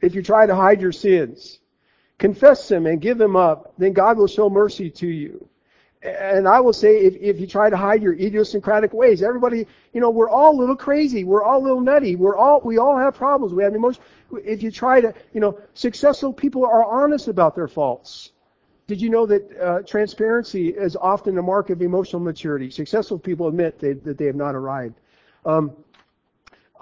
If 0.00 0.16
you 0.16 0.22
try 0.22 0.46
to 0.46 0.54
hide 0.56 0.80
your 0.80 0.92
sins. 0.92 1.60
Confess 2.18 2.68
them 2.68 2.86
and 2.86 3.00
give 3.00 3.16
them 3.16 3.36
up. 3.36 3.74
Then 3.78 3.92
God 3.92 4.18
will 4.18 4.26
show 4.26 4.50
mercy 4.50 4.90
to 4.90 5.06
you. 5.06 5.48
And 6.04 6.46
I 6.46 6.60
will 6.60 6.74
say, 6.74 6.98
if, 6.98 7.16
if 7.16 7.40
you 7.40 7.46
try 7.46 7.70
to 7.70 7.76
hide 7.76 8.02
your 8.02 8.12
idiosyncratic 8.12 8.92
ways, 8.92 9.22
everybody, 9.22 9.66
you 9.94 10.00
know, 10.00 10.10
we're 10.10 10.28
all 10.28 10.54
a 10.54 10.58
little 10.58 10.76
crazy. 10.76 11.24
We're 11.24 11.42
all 11.42 11.62
a 11.62 11.64
little 11.64 11.80
nutty. 11.80 12.14
We're 12.14 12.36
all, 12.36 12.60
we 12.62 12.76
all 12.76 12.98
have 12.98 13.14
problems. 13.14 13.54
We 13.54 13.62
have 13.62 13.74
emotions. 13.74 14.04
If 14.32 14.62
you 14.62 14.70
try 14.70 15.00
to, 15.00 15.14
you 15.32 15.40
know, 15.40 15.58
successful 15.72 16.32
people 16.32 16.66
are 16.66 16.84
honest 16.84 17.28
about 17.28 17.54
their 17.54 17.68
faults. 17.68 18.32
Did 18.86 19.00
you 19.00 19.08
know 19.08 19.24
that 19.24 19.58
uh, 19.58 19.80
transparency 19.82 20.68
is 20.68 20.94
often 20.94 21.38
a 21.38 21.42
mark 21.42 21.70
of 21.70 21.80
emotional 21.80 22.20
maturity? 22.20 22.70
Successful 22.70 23.18
people 23.18 23.48
admit 23.48 23.78
they, 23.78 23.94
that 23.94 24.18
they 24.18 24.26
have 24.26 24.36
not 24.36 24.54
arrived. 24.54 25.00
Um, 25.46 25.72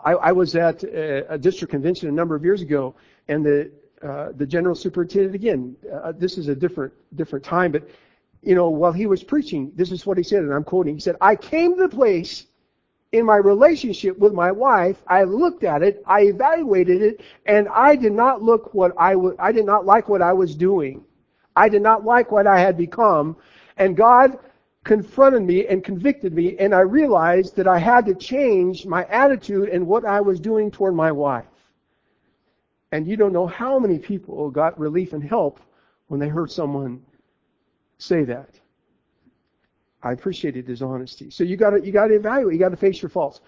I, 0.05 0.15
I, 0.15 0.33
was 0.33 0.57
at 0.57 0.83
a, 0.83 1.35
a, 1.35 1.39
district 1.39 1.71
convention 1.71 2.09
a 2.09 2.13
number 2.13 2.35
of 2.35 2.45
years 2.45 2.61
ago, 2.61 2.97
and 3.29 3.47
the 3.47 3.71
uh, 4.03 4.33
the 4.33 4.47
general 4.47 4.75
superintendent 4.75 5.35
again. 5.37 5.77
Uh, 5.93 6.11
this 6.11 6.39
is 6.39 6.49
a 6.49 6.57
different 6.57 6.93
different 7.15 7.45
time, 7.45 7.71
but 7.71 7.89
you 8.43 8.55
know, 8.55 8.69
while 8.69 8.93
he 8.93 9.07
was 9.07 9.23
preaching, 9.23 9.73
this 9.77 9.93
is 9.93 10.05
what 10.05 10.19
he 10.19 10.25
said, 10.25 10.43
and 10.43 10.53
I'm 10.53 10.65
quoting. 10.65 10.95
He 10.95 11.01
said, 11.01 11.17
I 11.21 11.37
came 11.37 11.77
to 11.77 11.83
the 11.83 11.89
place 11.89 12.47
in 13.13 13.27
my 13.27 13.37
relationship 13.37 14.19
with 14.19 14.33
my 14.33 14.51
wife, 14.51 14.97
I 15.07 15.25
looked 15.25 15.65
at 15.65 15.83
it, 15.83 16.03
I 16.07 16.23
evaluated 16.23 17.03
it, 17.03 17.21
and 17.47 17.69
I 17.69 17.95
did 17.95 18.13
not 18.13 18.43
look 18.43 18.73
what 18.73 18.93
I 18.97 19.13
w- 19.13 19.37
I 19.39 19.53
did 19.53 19.67
not 19.67 19.85
like 19.85 20.09
what 20.09 20.23
I 20.23 20.33
was 20.33 20.55
doing. 20.55 21.05
I 21.55 21.69
did 21.69 21.83
not 21.83 22.07
like 22.07 22.33
what 22.33 22.47
I 22.47 22.59
had 22.59 22.79
become, 22.79 23.37
and 23.77 23.95
God 23.95 24.39
confronted 24.85 25.43
me 25.43 25.67
and 25.67 25.85
convicted 25.85 26.33
me, 26.33 26.57
and 26.59 26.75
I 26.75 26.81
realized 26.81 27.55
that 27.57 27.69
I 27.69 27.79
had 27.79 28.07
to 28.07 28.15
change 28.15 28.87
my 28.87 29.05
attitude 29.05 29.69
and 29.69 29.87
what 29.87 30.07
I 30.07 30.23
was 30.23 30.41
doing 30.41 30.71
toward 30.71 30.95
my 30.95 31.13
wife. 31.13 31.45
And 32.93 33.07
you 33.07 33.19
don't 33.19 33.33
know 33.35 33.47
how 33.47 33.79
many 33.79 33.99
people 33.99 34.51
got 34.51 34.81
relief 34.81 35.13
and 35.13 35.23
help 35.23 35.61
when 36.09 36.19
they 36.19 36.29
heard 36.29 36.51
someone 36.51 37.03
say 38.03 38.25
that. 38.25 38.51
I 40.03 40.13
appreciated 40.13 40.67
his 40.67 40.83
honesty. 40.83 41.31
So 41.31 41.45
you 41.45 41.57
got 41.57 41.71
to 41.71 41.85
you 41.85 41.93
got 41.93 42.09
to 42.09 42.15
evaluate. 42.15 42.55
You 42.55 42.59
got 42.59 42.71
to 42.71 42.77
face 42.77 43.01
your 43.01 43.09
faults. 43.09 43.41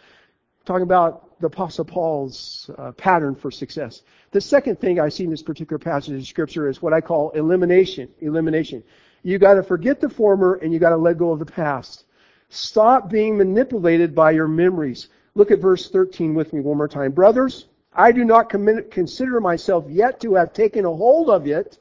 Talking 0.64 0.84
about 0.84 1.38
the 1.40 1.48
Apostle 1.48 1.84
Paul's 1.84 2.70
uh, 2.78 2.92
pattern 2.92 3.34
for 3.34 3.50
success. 3.50 4.02
The 4.30 4.40
second 4.40 4.80
thing 4.80 4.98
I 4.98 5.10
see 5.10 5.24
in 5.24 5.30
this 5.30 5.42
particular 5.42 5.78
passage 5.78 6.18
of 6.18 6.26
Scripture 6.26 6.68
is 6.68 6.80
what 6.80 6.94
I 6.94 7.00
call 7.00 7.30
elimination. 7.30 8.08
Elimination. 8.20 8.82
You 9.22 9.38
got 9.38 9.54
to 9.54 9.62
forget 9.62 10.00
the 10.00 10.08
former 10.08 10.54
and 10.54 10.72
you 10.72 10.78
got 10.78 10.90
to 10.90 10.96
let 10.96 11.18
go 11.18 11.32
of 11.32 11.38
the 11.38 11.46
past. 11.46 12.04
Stop 12.48 13.10
being 13.10 13.36
manipulated 13.36 14.14
by 14.14 14.30
your 14.30 14.48
memories. 14.48 15.08
Look 15.34 15.50
at 15.50 15.58
verse 15.58 15.90
13 15.90 16.34
with 16.34 16.52
me 16.52 16.60
one 16.60 16.76
more 16.76 16.88
time. 16.88 17.10
Brothers, 17.10 17.66
I 17.92 18.12
do 18.12 18.24
not 18.24 18.48
consider 18.48 19.40
myself 19.40 19.84
yet 19.88 20.20
to 20.20 20.34
have 20.34 20.52
taken 20.52 20.84
a 20.84 20.94
hold 20.94 21.30
of 21.30 21.46
it. 21.46 21.78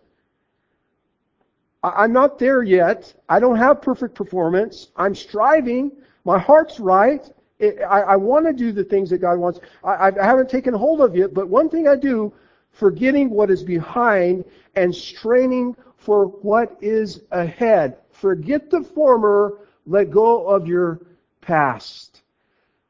I'm 1.84 2.14
not 2.14 2.40
there 2.40 2.64
yet. 2.64 3.14
I 3.28 3.40
don't 3.40 3.58
have 3.58 3.82
perfect 3.82 4.16
performance. 4.16 4.90
I'm 4.96 5.14
striving. 5.14 5.92
My 6.24 6.40
heart's 6.40 6.80
right. 6.80 7.30
I, 7.62 8.02
I 8.02 8.16
want 8.16 8.46
to 8.46 8.54
do 8.54 8.72
the 8.72 8.84
things 8.84 9.10
that 9.10 9.20
God 9.20 9.38
wants. 9.38 9.60
I, 9.84 10.10
I 10.10 10.26
haven't 10.26 10.50
taken 10.50 10.74
hold 10.74 11.02
of 11.02 11.16
it, 11.16 11.34
but 11.34 11.50
one 11.50 11.70
thing 11.70 11.88
I 11.88 11.96
do, 11.96 12.34
forgetting 12.72 13.30
what 13.30 13.52
is 13.52 13.64
behind 13.64 14.46
and 14.76 14.96
straining 14.96 15.76
for 15.98 16.28
what 16.28 16.78
is 16.82 17.22
ahead. 17.32 17.98
Forget 18.12 18.70
the 18.70 18.82
former, 18.82 19.60
let 19.86 20.10
go 20.10 20.48
of 20.48 20.68
your 20.68 21.02
past. 21.42 22.22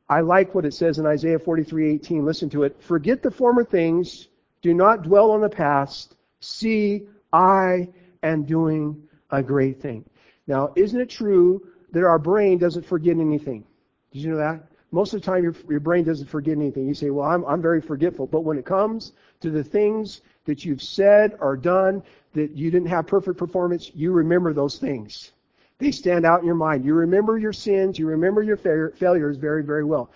I 0.10 0.22
like 0.22 0.54
what 0.54 0.66
it 0.66 0.74
says 0.74 1.00
in 1.00 1.06
Isaiah 1.06 1.40
43:18. 1.40 2.24
Listen 2.24 2.50
to 2.52 2.64
it. 2.64 2.80
Forget 2.82 3.24
the 3.24 3.32
former 3.32 3.64
things, 3.64 4.28
do 4.62 4.74
not 4.74 5.04
dwell 5.04 5.32
on 5.32 5.42
the 5.42 5.50
past. 5.50 6.16
See, 6.40 7.08
I 7.32 7.90
am 8.24 8.44
doing 8.44 9.02
a 9.32 9.44
great 9.44 9.82
thing. 9.82 10.04
Now, 10.48 10.74
isn't 10.76 11.00
it 11.00 11.10
true 11.10 11.68
that 11.92 12.04
our 12.04 12.20
brain 12.20 12.58
doesn't 12.58 12.86
forget 12.86 13.18
anything? 13.18 13.64
Did 14.12 14.20
you 14.24 14.32
know 14.32 14.38
that? 14.38 14.64
Most 14.92 15.14
of 15.14 15.22
the 15.22 15.26
time, 15.26 15.44
your, 15.44 15.56
your 15.70 15.80
brain 15.80 16.04
doesn't 16.04 16.28
forget 16.28 16.56
anything. 16.56 16.88
You 16.88 16.94
say, 16.94 17.10
well, 17.10 17.28
I'm, 17.28 17.44
I'm 17.46 17.62
very 17.62 17.82
forgetful. 17.82 18.28
But 18.28 18.42
when 18.42 18.58
it 18.60 18.66
comes 18.66 19.14
to 19.42 19.50
the 19.50 19.64
things 19.64 20.22
that 20.46 20.64
you've 20.64 20.84
said 20.84 21.36
or 21.40 21.58
done 21.58 22.04
that 22.34 22.52
you 22.52 22.70
didn't 22.70 22.90
have 22.90 23.08
perfect 23.08 23.38
performance, 23.38 23.92
you 23.96 24.12
remember 24.12 24.54
those 24.54 24.78
things. 24.78 25.32
They 25.80 25.92
stand 25.92 26.26
out 26.26 26.42
in 26.42 26.46
your 26.46 26.56
mind. 26.56 26.86
You 26.86 26.94
remember 26.94 27.40
your 27.40 27.54
sins. 27.54 27.98
You 27.98 28.08
remember 28.08 28.44
your 28.44 28.58
fa- 28.58 28.92
failures 28.96 29.38
very, 29.38 29.64
very 29.64 29.84
well. 29.84 30.12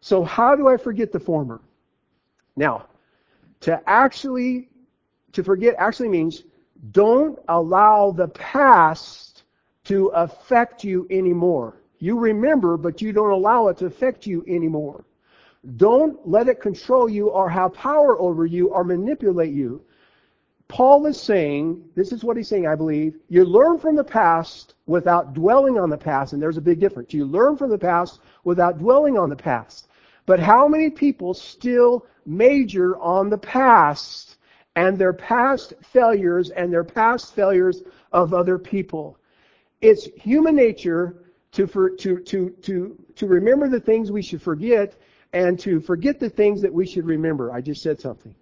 So 0.00 0.22
how 0.22 0.54
do 0.54 0.68
I 0.68 0.76
forget 0.76 1.10
the 1.10 1.20
former? 1.20 1.60
Now, 2.54 2.86
to 3.60 3.80
actually, 3.88 4.68
to 5.32 5.42
forget 5.42 5.74
actually 5.78 6.08
means 6.08 6.44
don't 6.92 7.38
allow 7.48 8.10
the 8.10 8.28
past 8.28 9.42
to 9.84 10.06
affect 10.08 10.84
you 10.84 11.06
anymore. 11.10 11.76
You 11.98 12.18
remember, 12.18 12.76
but 12.76 13.02
you 13.02 13.12
don't 13.12 13.30
allow 13.30 13.68
it 13.68 13.78
to 13.78 13.86
affect 13.86 14.26
you 14.26 14.44
anymore. 14.46 15.04
Don't 15.76 16.26
let 16.28 16.48
it 16.48 16.60
control 16.60 17.08
you 17.08 17.30
or 17.30 17.48
have 17.48 17.74
power 17.74 18.20
over 18.20 18.46
you 18.46 18.68
or 18.68 18.84
manipulate 18.84 19.52
you. 19.52 19.82
Paul 20.68 21.06
is 21.06 21.20
saying, 21.20 21.82
this 21.96 22.12
is 22.12 22.22
what 22.22 22.36
he's 22.36 22.46
saying, 22.46 22.66
I 22.66 22.74
believe, 22.74 23.16
you 23.28 23.44
learn 23.44 23.78
from 23.78 23.96
the 23.96 24.04
past 24.04 24.74
without 24.86 25.32
dwelling 25.32 25.78
on 25.78 25.88
the 25.88 25.96
past, 25.96 26.34
and 26.34 26.42
there's 26.42 26.58
a 26.58 26.62
big 26.62 26.78
difference. 26.78 27.14
You 27.14 27.24
learn 27.24 27.56
from 27.56 27.70
the 27.70 27.78
past 27.78 28.20
without 28.44 28.78
dwelling 28.78 29.18
on 29.18 29.30
the 29.30 29.36
past. 29.36 29.88
But 30.26 30.38
how 30.38 30.68
many 30.68 30.90
people 30.90 31.32
still 31.32 32.04
major 32.26 32.98
on 32.98 33.30
the 33.30 33.38
past 33.38 34.36
and 34.78 34.96
their 34.96 35.12
past 35.12 35.74
failures 35.82 36.50
and 36.50 36.72
their 36.72 36.84
past 36.84 37.34
failures 37.34 37.82
of 38.12 38.32
other 38.32 38.58
people? 38.58 39.18
It's 39.80 40.04
human 40.14 40.54
nature 40.54 41.16
to, 41.52 41.66
for, 41.66 41.90
to, 41.90 42.20
to, 42.20 42.50
to, 42.62 43.04
to 43.16 43.26
remember 43.26 43.68
the 43.68 43.80
things 43.80 44.12
we 44.12 44.22
should 44.22 44.40
forget 44.40 44.94
and 45.32 45.58
to 45.60 45.80
forget 45.80 46.20
the 46.20 46.30
things 46.30 46.62
that 46.62 46.72
we 46.72 46.86
should 46.86 47.06
remember. 47.06 47.50
I 47.52 47.60
just 47.60 47.82
said 47.82 48.00
something. 48.00 48.34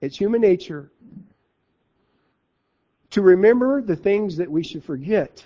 It's 0.00 0.16
human 0.16 0.40
nature 0.40 0.90
to 3.10 3.22
remember 3.22 3.82
the 3.82 3.96
things 3.96 4.36
that 4.36 4.50
we 4.50 4.64
should 4.64 4.82
forget. 4.82 5.44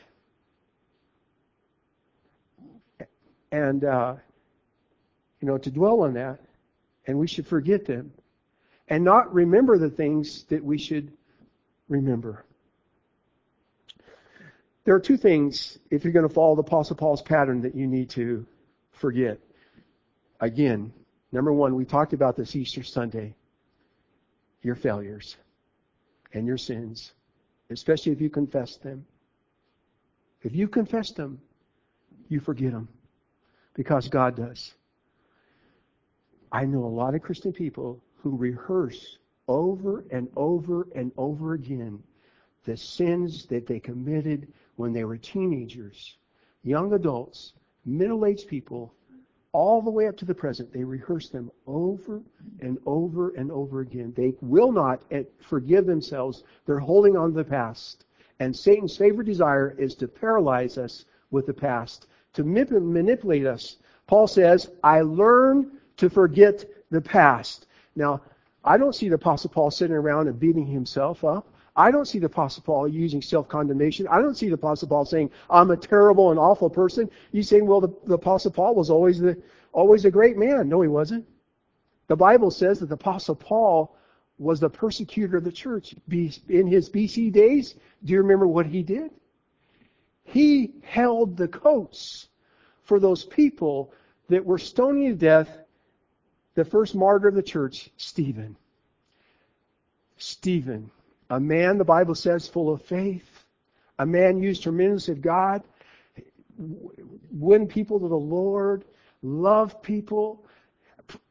And, 3.52 3.84
uh, 3.84 4.14
you 5.40 5.48
know, 5.48 5.58
to 5.58 5.70
dwell 5.70 6.00
on 6.00 6.14
that, 6.14 6.40
and 7.06 7.18
we 7.18 7.26
should 7.26 7.46
forget 7.46 7.84
them, 7.84 8.12
and 8.88 9.04
not 9.04 9.32
remember 9.32 9.78
the 9.78 9.90
things 9.90 10.44
that 10.44 10.62
we 10.62 10.78
should 10.78 11.12
remember. 11.88 12.44
There 14.84 14.94
are 14.94 15.00
two 15.00 15.16
things, 15.16 15.78
if 15.90 16.04
you're 16.04 16.12
going 16.12 16.28
to 16.28 16.34
follow 16.34 16.54
the 16.54 16.62
Apostle 16.62 16.96
Paul's 16.96 17.22
pattern, 17.22 17.62
that 17.62 17.74
you 17.74 17.86
need 17.86 18.10
to 18.10 18.44
forget. 18.92 19.38
Again, 20.40 20.92
number 21.32 21.52
one, 21.52 21.74
we 21.74 21.86
talked 21.86 22.12
about 22.12 22.36
this 22.36 22.54
Easter 22.54 22.82
Sunday 22.82 23.34
your 24.62 24.74
failures 24.74 25.36
and 26.32 26.46
your 26.46 26.56
sins, 26.56 27.12
especially 27.68 28.12
if 28.12 28.20
you 28.20 28.30
confess 28.30 28.76
them. 28.76 29.04
If 30.42 30.54
you 30.54 30.68
confess 30.68 31.10
them, 31.10 31.40
you 32.28 32.40
forget 32.40 32.72
them 32.72 32.88
because 33.74 34.08
God 34.08 34.36
does. 34.36 34.72
I 36.50 36.64
know 36.64 36.84
a 36.84 36.86
lot 36.86 37.14
of 37.14 37.22
Christian 37.22 37.52
people 37.52 38.00
who 38.24 38.34
rehearse 38.38 39.18
over 39.48 40.02
and 40.10 40.28
over 40.34 40.88
and 40.94 41.12
over 41.18 41.52
again 41.52 42.02
the 42.64 42.74
sins 42.74 43.44
that 43.44 43.66
they 43.66 43.78
committed 43.78 44.48
when 44.76 44.94
they 44.94 45.04
were 45.04 45.18
teenagers, 45.18 46.16
young 46.62 46.94
adults, 46.94 47.52
middle 47.84 48.24
aged 48.24 48.48
people, 48.48 48.94
all 49.52 49.82
the 49.82 49.90
way 49.90 50.08
up 50.08 50.16
to 50.16 50.24
the 50.24 50.34
present. 50.34 50.72
They 50.72 50.84
rehearse 50.84 51.28
them 51.28 51.50
over 51.66 52.22
and 52.60 52.78
over 52.86 53.34
and 53.34 53.52
over 53.52 53.80
again. 53.80 54.14
They 54.16 54.32
will 54.40 54.72
not 54.72 55.02
eh, 55.10 55.24
forgive 55.38 55.84
themselves. 55.84 56.44
They're 56.64 56.78
holding 56.78 57.18
on 57.18 57.32
to 57.32 57.36
the 57.36 57.44
past. 57.44 58.06
And 58.40 58.56
Satan's 58.56 58.96
favorite 58.96 59.26
desire 59.26 59.76
is 59.78 59.94
to 59.96 60.08
paralyze 60.08 60.78
us 60.78 61.04
with 61.30 61.44
the 61.44 61.52
past, 61.52 62.06
to 62.32 62.42
manipulate 62.42 63.44
us. 63.44 63.76
Paul 64.06 64.26
says, 64.26 64.70
I 64.82 65.02
learn 65.02 65.72
to 65.98 66.08
forget 66.08 66.64
the 66.90 67.02
past. 67.02 67.66
Now, 67.96 68.22
I 68.64 68.76
don't 68.78 68.94
see 68.94 69.08
the 69.08 69.16
Apostle 69.16 69.50
Paul 69.50 69.70
sitting 69.70 69.96
around 69.96 70.28
and 70.28 70.38
beating 70.38 70.66
himself 70.66 71.24
up. 71.24 71.48
I 71.76 71.90
don't 71.90 72.06
see 72.06 72.18
the 72.18 72.26
Apostle 72.26 72.62
Paul 72.62 72.88
using 72.88 73.20
self-condemnation. 73.20 74.06
I 74.08 74.22
don't 74.22 74.36
see 74.36 74.48
the 74.48 74.54
Apostle 74.54 74.88
Paul 74.88 75.04
saying, 75.04 75.30
I'm 75.50 75.70
a 75.70 75.76
terrible 75.76 76.30
and 76.30 76.38
awful 76.38 76.70
person. 76.70 77.10
You 77.32 77.42
saying, 77.42 77.66
well, 77.66 77.80
the, 77.80 77.92
the 78.06 78.14
Apostle 78.14 78.52
Paul 78.52 78.74
was 78.74 78.90
always 78.90 79.18
the, 79.18 79.36
always 79.72 80.04
a 80.04 80.10
great 80.10 80.36
man. 80.36 80.68
No, 80.68 80.80
he 80.80 80.88
wasn't. 80.88 81.26
The 82.06 82.16
Bible 82.16 82.50
says 82.50 82.78
that 82.80 82.86
the 82.86 82.94
Apostle 82.94 83.34
Paul 83.34 83.96
was 84.38 84.60
the 84.60 84.70
persecutor 84.70 85.38
of 85.38 85.44
the 85.44 85.52
church. 85.52 85.94
In 86.10 86.66
his 86.66 86.88
BC 86.90 87.32
days, 87.32 87.74
do 88.04 88.12
you 88.12 88.20
remember 88.20 88.46
what 88.46 88.66
he 88.66 88.82
did? 88.82 89.10
He 90.24 90.74
held 90.82 91.36
the 91.36 91.48
coats 91.48 92.28
for 92.82 93.00
those 93.00 93.24
people 93.24 93.92
that 94.28 94.44
were 94.44 94.58
stoning 94.58 95.08
to 95.08 95.14
death 95.14 95.63
the 96.54 96.64
first 96.64 96.94
martyr 96.94 97.28
of 97.28 97.34
the 97.34 97.42
church, 97.42 97.90
Stephen. 97.96 98.56
Stephen 100.16 100.90
a 101.30 101.40
man, 101.40 101.78
the 101.78 101.84
Bible 101.84 102.14
says, 102.14 102.48
full 102.48 102.72
of 102.72 102.82
faith. 102.82 103.44
A 103.98 104.06
man 104.06 104.38
used 104.38 104.62
tremendously 104.62 105.12
of 105.12 105.22
God. 105.22 105.62
Win 107.32 107.66
people 107.66 107.98
to 108.00 108.08
the 108.08 108.14
Lord. 108.14 108.84
Love 109.22 109.82
people. 109.82 110.44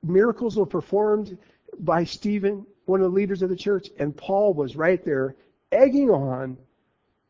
Miracles 0.02 0.58
were 0.58 0.66
performed 0.66 1.38
by 1.80 2.04
Stephen, 2.04 2.66
one 2.86 3.02
of 3.02 3.06
the 3.06 3.16
leaders 3.16 3.42
of 3.42 3.50
the 3.50 3.56
church. 3.56 3.90
And 4.00 4.16
Paul 4.16 4.54
was 4.54 4.76
right 4.76 5.04
there 5.04 5.36
egging 5.72 6.10
on 6.10 6.58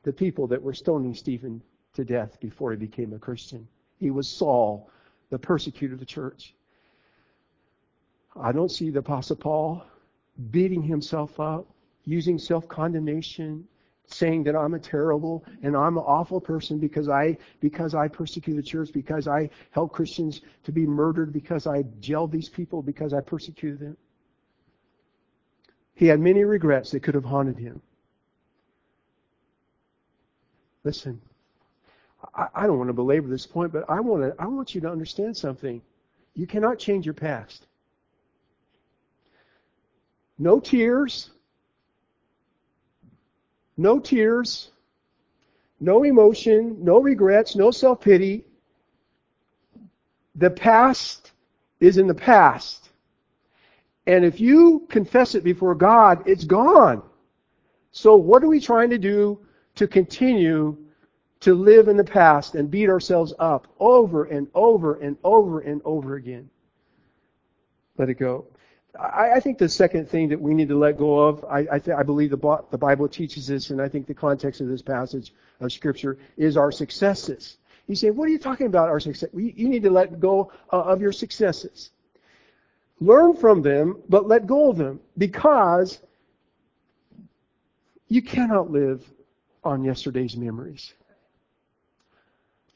the 0.03 0.13
people 0.13 0.47
that 0.47 0.61
were 0.61 0.73
stoning 0.73 1.13
Stephen 1.13 1.61
to 1.93 2.03
death 2.03 2.39
before 2.39 2.71
he 2.71 2.77
became 2.77 3.13
a 3.13 3.19
Christian. 3.19 3.67
He 3.99 4.11
was 4.11 4.27
Saul, 4.27 4.89
the 5.29 5.39
persecutor 5.39 5.93
of 5.93 5.99
the 5.99 6.05
church. 6.05 6.55
I 8.35 8.51
don't 8.51 8.69
see 8.69 8.89
the 8.89 8.99
Apostle 8.99 9.35
Paul 9.35 9.83
beating 10.49 10.81
himself 10.81 11.39
up 11.39 11.67
using 12.05 12.37
self-condemnation, 12.37 13.65
saying 14.07 14.43
that 14.43 14.55
I'm 14.55 14.73
a 14.73 14.79
terrible 14.79 15.45
and 15.61 15.75
I'm 15.75 15.97
an 15.97 16.03
awful 16.05 16.41
person 16.41 16.77
because 16.77 17.07
I 17.07 17.37
because 17.61 17.95
I 17.95 18.07
persecute 18.07 18.55
the 18.55 18.63
church, 18.63 18.91
because 18.91 19.27
I 19.27 19.49
help 19.71 19.93
Christians 19.93 20.41
to 20.63 20.71
be 20.71 20.85
murdered, 20.85 21.31
because 21.31 21.67
I 21.67 21.83
jailed 21.99 22.31
these 22.31 22.49
people, 22.49 22.81
because 22.81 23.13
I 23.13 23.21
persecuted 23.21 23.79
them. 23.79 23.97
He 25.95 26.07
had 26.07 26.19
many 26.19 26.43
regrets 26.43 26.91
that 26.91 27.03
could 27.03 27.15
have 27.15 27.23
haunted 27.23 27.57
him. 27.57 27.81
Listen, 30.83 31.21
I, 32.35 32.47
I 32.55 32.67
don't 32.67 32.77
want 32.77 32.89
to 32.89 32.93
belabor 32.93 33.29
this 33.29 33.45
point, 33.45 33.71
but 33.71 33.89
I 33.89 33.99
want 33.99 34.23
to 34.23 34.41
I 34.41 34.47
want 34.47 34.75
you 34.75 34.81
to 34.81 34.89
understand 34.89 35.37
something. 35.37 35.81
You 36.35 36.47
cannot 36.47 36.79
change 36.79 37.05
your 37.05 37.13
past. 37.13 37.67
No 40.37 40.59
tears, 40.59 41.29
no 43.77 43.99
tears, 43.99 44.71
no 45.79 46.03
emotion, 46.03 46.77
no 46.83 47.01
regrets, 47.01 47.55
no 47.55 47.71
self 47.71 48.01
pity. 48.01 48.45
The 50.35 50.49
past 50.49 51.31
is 51.79 51.97
in 51.97 52.07
the 52.07 52.13
past. 52.13 52.89
And 54.07 54.25
if 54.25 54.39
you 54.39 54.85
confess 54.89 55.35
it 55.35 55.43
before 55.43 55.75
God, 55.75 56.23
it's 56.25 56.43
gone. 56.43 57.03
So 57.91 58.15
what 58.15 58.43
are 58.43 58.47
we 58.47 58.59
trying 58.59 58.89
to 58.89 58.97
do 58.97 59.39
to 59.75 59.87
continue 59.87 60.77
to 61.41 61.53
live 61.53 61.87
in 61.87 61.97
the 61.97 62.03
past 62.03 62.55
and 62.55 62.71
beat 62.71 62.89
ourselves 62.89 63.33
up 63.39 63.67
over 63.79 64.25
and 64.25 64.47
over 64.55 64.95
and 64.95 65.17
over 65.23 65.59
and 65.59 65.81
over 65.85 66.15
again? 66.15 66.49
Let 67.97 68.09
it 68.09 68.15
go. 68.15 68.47
I, 68.99 69.33
I 69.35 69.39
think 69.39 69.57
the 69.57 69.69
second 69.69 70.07
thing 70.07 70.29
that 70.29 70.39
we 70.39 70.53
need 70.53 70.67
to 70.69 70.77
let 70.77 70.97
go 70.97 71.19
of, 71.19 71.43
I, 71.45 71.65
I, 71.71 71.79
th- 71.79 71.97
I 71.97 72.03
believe 72.03 72.29
the, 72.29 72.63
the 72.69 72.77
Bible 72.77 73.07
teaches 73.07 73.47
this, 73.47 73.71
and 73.71 73.81
I 73.81 73.87
think 73.89 74.05
the 74.05 74.13
context 74.13 74.61
of 74.61 74.67
this 74.67 74.81
passage 74.81 75.33
of 75.61 75.71
Scripture 75.71 76.17
is 76.37 76.57
our 76.57 76.71
successes. 76.71 77.57
You 77.87 77.95
say, 77.95 78.11
what 78.11 78.25
are 78.25 78.31
you 78.31 78.39
talking 78.39 78.67
about, 78.67 78.89
our 78.89 78.99
success? 78.99 79.29
You 79.33 79.67
need 79.67 79.83
to 79.83 79.89
let 79.89 80.19
go 80.19 80.51
uh, 80.71 80.81
of 80.81 81.01
your 81.01 81.11
successes. 81.11 81.91
Learn 83.01 83.35
from 83.35 83.61
them, 83.61 84.01
but 84.07 84.27
let 84.27 84.45
go 84.45 84.69
of 84.69 84.77
them 84.77 84.99
because 85.17 85.99
you 88.07 88.21
cannot 88.21 88.69
live 88.71 89.03
on 89.63 89.83
yesterday's 89.83 90.37
memories. 90.37 90.93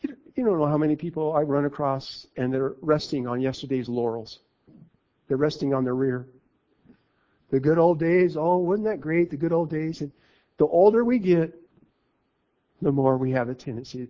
You, 0.02 0.18
you 0.36 0.44
don't 0.44 0.58
know 0.58 0.66
how 0.66 0.78
many 0.78 0.96
people 0.96 1.34
I 1.34 1.42
run 1.42 1.66
across 1.66 2.28
and 2.36 2.52
they're 2.52 2.74
resting 2.82 3.28
on 3.28 3.40
yesterday's 3.40 3.88
laurels. 3.88 4.40
They're 5.28 5.38
resting 5.38 5.74
on 5.74 5.84
their 5.84 5.96
rear. 5.96 6.28
The 7.50 7.60
good 7.60 7.78
old 7.78 8.00
days, 8.00 8.36
oh, 8.38 8.58
wasn't 8.58 8.88
that 8.88 9.02
great? 9.02 9.30
The 9.30 9.38
good 9.38 9.54
old 9.54 9.70
days. 9.70 10.02
And 10.02 10.12
the 10.58 10.66
older 10.66 11.04
we 11.04 11.18
get, 11.18 11.54
the 12.82 12.92
more 12.92 13.18
we 13.18 13.32
have 13.32 13.50
a 13.50 13.56
tendency 13.56 14.10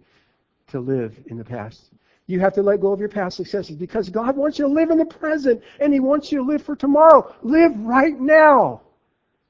to 0.68 0.80
live 0.80 1.18
in 1.28 1.38
the 1.38 1.46
past. 1.46 1.92
You 2.26 2.40
have 2.42 2.54
to 2.54 2.62
let 2.62 2.82
go 2.82 2.92
of 2.92 3.00
your 3.00 3.10
past 3.10 3.38
successes 3.38 3.76
because 3.76 4.10
God 4.10 4.36
wants 4.36 4.60
you 4.60 4.66
to 4.66 4.72
live 4.72 4.90
in 4.90 4.98
the 4.98 5.06
present 5.06 5.64
and 5.80 5.94
He 5.94 6.00
wants 6.00 6.32
you 6.32 6.40
to 6.40 6.44
live 6.44 6.62
for 6.62 6.76
tomorrow. 6.76 7.34
Live 7.42 7.78
right 7.80 8.20
now. 8.20 8.82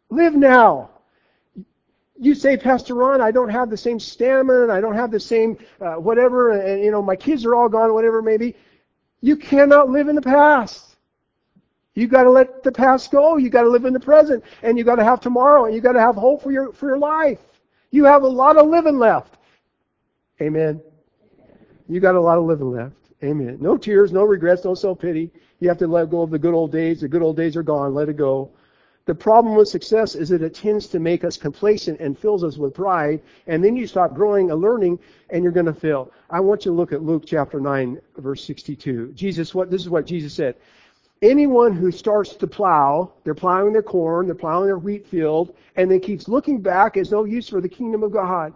Live 0.09 0.35
now. 0.35 0.91
You 2.19 2.33
say, 2.35 2.57
Pastor 2.57 2.95
Ron, 2.95 3.21
I 3.21 3.31
don't 3.31 3.49
have 3.49 3.69
the 3.69 3.77
same 3.77 3.99
stamina, 3.99 4.63
and 4.63 4.71
I 4.71 4.81
don't 4.81 4.95
have 4.95 5.11
the 5.11 5.19
same 5.19 5.57
uh, 5.79 5.95
whatever, 5.95 6.51
and 6.51 6.83
you 6.83 6.89
know 6.89 7.01
my 7.01 7.15
kids 7.15 7.45
are 7.45 7.53
all 7.53 7.69
gone, 7.69 7.93
whatever 7.93 8.19
it 8.19 8.23
may 8.23 8.37
be. 8.37 8.55
You 9.21 9.35
cannot 9.35 9.89
live 9.89 10.07
in 10.07 10.15
the 10.15 10.21
past. 10.21 10.86
You 11.97 12.07
got 12.07 12.25
to 12.25 12.29
let 12.29 12.61
the 12.61 12.71
past 12.71 13.09
go. 13.09 13.37
You 13.37 13.49
got 13.49 13.63
to 13.63 13.69
live 13.69 13.85
in 13.85 13.91
the 13.91 13.99
present, 13.99 14.43
and 14.61 14.77
you 14.77 14.83
got 14.83 14.97
to 14.97 15.03
have 15.03 15.19
tomorrow, 15.19 15.65
and 15.65 15.73
you 15.73 15.81
got 15.81 15.93
to 15.93 15.99
have 15.99 16.13
hope 16.13 16.43
for 16.43 16.51
your 16.51 16.71
for 16.71 16.85
your 16.85 16.99
life. 16.99 17.39
You 17.89 18.05
have 18.05 18.21
a 18.21 18.27
lot 18.27 18.55
of 18.55 18.67
living 18.67 18.99
left. 18.99 19.37
Amen. 20.39 20.79
You 21.89 21.99
got 21.99 22.13
a 22.13 22.21
lot 22.21 22.37
of 22.37 22.43
living 22.43 22.69
left. 22.69 22.93
Amen. 23.23 23.57
No 23.59 23.77
tears, 23.77 24.11
no 24.11 24.25
regrets, 24.25 24.63
no 24.63 24.75
self 24.75 24.99
pity. 24.99 25.31
You 25.59 25.69
have 25.69 25.79
to 25.79 25.87
let 25.87 26.11
go 26.11 26.21
of 26.21 26.29
the 26.29 26.37
good 26.37 26.53
old 26.53 26.71
days. 26.71 27.01
The 27.01 27.07
good 27.07 27.23
old 27.23 27.35
days 27.35 27.57
are 27.57 27.63
gone. 27.63 27.95
Let 27.95 28.09
it 28.09 28.15
go. 28.15 28.51
The 29.05 29.15
problem 29.15 29.55
with 29.55 29.67
success 29.67 30.13
is 30.13 30.29
that 30.29 30.43
it 30.43 30.53
tends 30.53 30.85
to 30.89 30.99
make 30.99 31.23
us 31.23 31.35
complacent 31.35 31.99
and 31.99 32.15
fills 32.15 32.43
us 32.43 32.57
with 32.57 32.75
pride, 32.75 33.21
and 33.47 33.63
then 33.63 33.75
you 33.75 33.87
stop 33.87 34.13
growing 34.13 34.51
and 34.51 34.61
learning, 34.61 34.99
and 35.31 35.41
you're 35.41 35.51
going 35.51 35.65
to 35.65 35.73
fail. 35.73 36.11
I 36.29 36.41
want 36.41 36.63
you 36.63 36.71
to 36.73 36.77
look 36.77 36.93
at 36.93 37.01
Luke 37.01 37.23
chapter 37.25 37.59
9, 37.59 37.99
verse 38.17 38.43
62. 38.43 39.13
Jesus, 39.13 39.55
what 39.55 39.71
this 39.71 39.81
is 39.81 39.89
what 39.89 40.05
Jesus 40.05 40.35
said. 40.35 40.57
Anyone 41.21 41.73
who 41.73 41.91
starts 41.91 42.35
to 42.35 42.47
plow, 42.47 43.11
they're 43.23 43.33
plowing 43.33 43.73
their 43.73 43.81
corn, 43.81 44.27
they're 44.27 44.35
plowing 44.35 44.67
their 44.67 44.77
wheat 44.77 45.07
field, 45.07 45.55
and 45.75 45.89
then 45.89 45.99
keeps 45.99 46.27
looking 46.27 46.61
back 46.61 46.95
is 46.95 47.11
no 47.11 47.23
use 47.23 47.49
for 47.49 47.59
the 47.59 47.69
kingdom 47.69 48.03
of 48.03 48.11
God. 48.11 48.53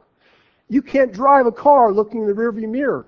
You 0.69 0.82
can't 0.82 1.12
drive 1.12 1.47
a 1.47 1.52
car 1.52 1.91
looking 1.91 2.21
in 2.21 2.28
the 2.28 2.34
rearview 2.34 2.69
mirror. 2.69 3.06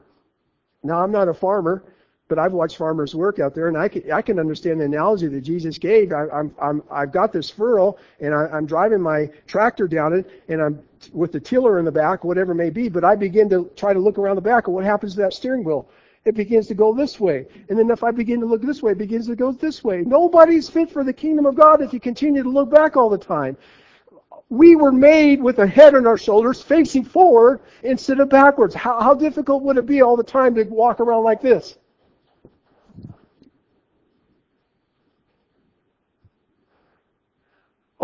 Now, 0.83 1.03
I'm 1.03 1.11
not 1.11 1.27
a 1.27 1.33
farmer, 1.33 1.83
but 2.27 2.39
I've 2.39 2.53
watched 2.53 2.77
farmers 2.77 3.13
work 3.13 3.37
out 3.37 3.53
there, 3.53 3.67
and 3.67 3.77
I 3.77 3.87
can, 3.87 4.11
I 4.11 4.23
can 4.23 4.39
understand 4.39 4.81
the 4.81 4.85
analogy 4.85 5.27
that 5.27 5.41
Jesus 5.41 5.77
gave. 5.77 6.11
I, 6.11 6.25
I'm, 6.29 6.55
I'm, 6.59 6.81
I've 6.89 7.11
got 7.11 7.31
this 7.31 7.49
furrow, 7.49 7.95
and 8.19 8.33
I, 8.33 8.47
I'm 8.47 8.65
driving 8.65 9.01
my 9.01 9.29
tractor 9.45 9.87
down 9.87 10.13
it, 10.13 10.43
and 10.47 10.61
I'm 10.61 10.81
with 11.11 11.31
the 11.31 11.39
tiller 11.39 11.77
in 11.77 11.85
the 11.85 11.91
back, 11.91 12.23
whatever 12.23 12.53
it 12.53 12.55
may 12.55 12.71
be, 12.71 12.89
but 12.89 13.03
I 13.03 13.15
begin 13.15 13.49
to 13.49 13.69
try 13.75 13.93
to 13.93 13.99
look 13.99 14.17
around 14.17 14.37
the 14.37 14.41
back, 14.41 14.65
and 14.65 14.73
what 14.73 14.83
happens 14.83 15.13
to 15.13 15.21
that 15.21 15.33
steering 15.33 15.63
wheel? 15.63 15.87
It 16.25 16.35
begins 16.35 16.67
to 16.67 16.73
go 16.73 16.93
this 16.93 17.19
way. 17.19 17.45
And 17.69 17.77
then 17.77 17.89
if 17.89 18.03
I 18.03 18.11
begin 18.11 18.39
to 18.39 18.45
look 18.45 18.61
this 18.61 18.81
way, 18.81 18.93
it 18.93 18.97
begins 18.97 19.27
to 19.27 19.35
go 19.35 19.51
this 19.51 19.83
way. 19.83 20.01
Nobody's 20.01 20.69
fit 20.69 20.89
for 20.89 21.03
the 21.03 21.13
kingdom 21.13 21.45
of 21.45 21.55
God 21.55 21.81
if 21.81 21.93
you 21.93 21.99
continue 21.99 22.43
to 22.43 22.49
look 22.49 22.71
back 22.71 22.95
all 22.95 23.09
the 23.09 23.17
time 23.17 23.57
we 24.53 24.75
were 24.75 24.91
made 24.91 25.41
with 25.41 25.57
a 25.57 25.65
head 25.65 25.95
on 25.95 26.05
our 26.05 26.17
shoulders 26.17 26.61
facing 26.61 27.03
forward 27.03 27.59
instead 27.81 28.19
of 28.19 28.29
backwards. 28.29 28.75
How, 28.75 29.01
how 29.01 29.15
difficult 29.15 29.63
would 29.63 29.77
it 29.77 29.87
be 29.87 30.03
all 30.03 30.15
the 30.15 30.23
time 30.23 30.53
to 30.55 30.63
walk 30.65 30.99
around 30.99 31.23
like 31.23 31.41
this? 31.41 31.79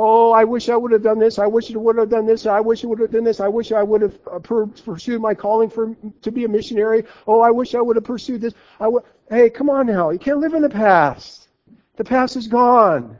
Oh, 0.01 0.31
I 0.31 0.43
wish 0.45 0.69
I 0.69 0.77
would 0.77 0.91
have 0.93 1.03
done 1.03 1.19
this. 1.19 1.39
I 1.39 1.47
wish 1.47 1.73
I 1.73 1.77
would 1.77 1.97
have 1.97 2.09
done 2.09 2.25
this. 2.25 2.45
I 2.45 2.59
wish 2.62 2.83
I 2.85 2.88
would 2.88 2.99
have 2.99 3.12
done 3.12 3.23
this. 3.25 3.39
I 3.39 3.47
wish 3.49 3.71
I 3.71 3.83
would 3.83 4.01
have 4.01 4.17
uh, 4.31 4.39
pursued 4.39 5.21
my 5.21 5.33
calling 5.33 5.69
for 5.69 5.95
to 6.21 6.31
be 6.31 6.45
a 6.45 6.47
missionary. 6.47 7.03
Oh, 7.27 7.41
I 7.41 7.51
wish 7.51 7.75
I 7.75 7.81
would 7.81 7.97
have 7.97 8.05
pursued 8.05 8.41
this. 8.41 8.53
I 8.79 8.85
w- 8.85 9.03
hey, 9.29 9.49
come 9.49 9.69
on 9.69 9.88
now. 9.88 10.12
You 10.12 10.19
can't 10.19 10.39
live 10.39 10.53
in 10.53 10.62
the 10.62 10.69
past. 10.69 11.49
The 11.97 12.03
past 12.05 12.38
is 12.38 12.47
gone. 12.47 13.19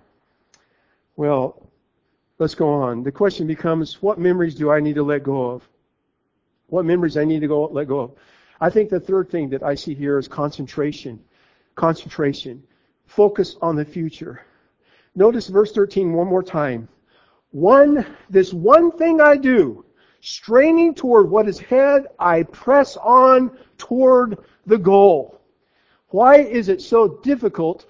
Well, 1.18 1.70
Let's 2.39 2.56
go 2.56 2.70
on. 2.70 3.04
The 3.04 3.12
question 3.12 3.48
becomes, 3.48 4.02
what 4.02 4.18
memories 4.18 4.56
do 4.56 4.72
I 4.72 4.80
need 4.80 4.96
to 4.96 5.04
let 5.04 5.24
go 5.24 5.50
of? 5.50 5.68
What 6.68 6.86
memories 6.86 7.18
I 7.18 7.26
need 7.26 7.42
to 7.42 7.48
go 7.48 7.65
let 7.65 7.89
go 7.89 8.00
of? 8.00 8.12
I 8.62 8.70
think 8.70 8.89
the 8.89 9.00
third 9.00 9.30
thing 9.30 9.50
that 9.50 9.62
I 9.62 9.76
see 9.76 9.94
here 9.94 10.18
is 10.18 10.30
concentration. 10.30 11.22
Concentration. 11.76 12.63
Focus 13.08 13.58
on 13.62 13.76
the 13.76 13.84
future. 13.84 14.42
Notice 15.15 15.48
verse 15.48 15.72
13 15.72 16.13
one 16.13 16.28
more 16.28 16.43
time. 16.43 16.88
One, 17.52 18.06
this 18.30 18.54
one 18.54 18.91
thing 18.91 19.22
I 19.22 19.36
do, 19.36 19.84
straining 20.22 20.93
toward 20.93 21.30
what 21.30 21.48
is 21.48 21.60
ahead, 21.60 22.08
I 22.19 22.43
press 22.43 22.95
on 22.98 23.58
toward 23.78 24.38
the 24.67 24.78
goal. 24.78 25.41
Why 26.10 26.38
is 26.38 26.69
it 26.69 26.82
so 26.82 27.19
difficult 27.24 27.86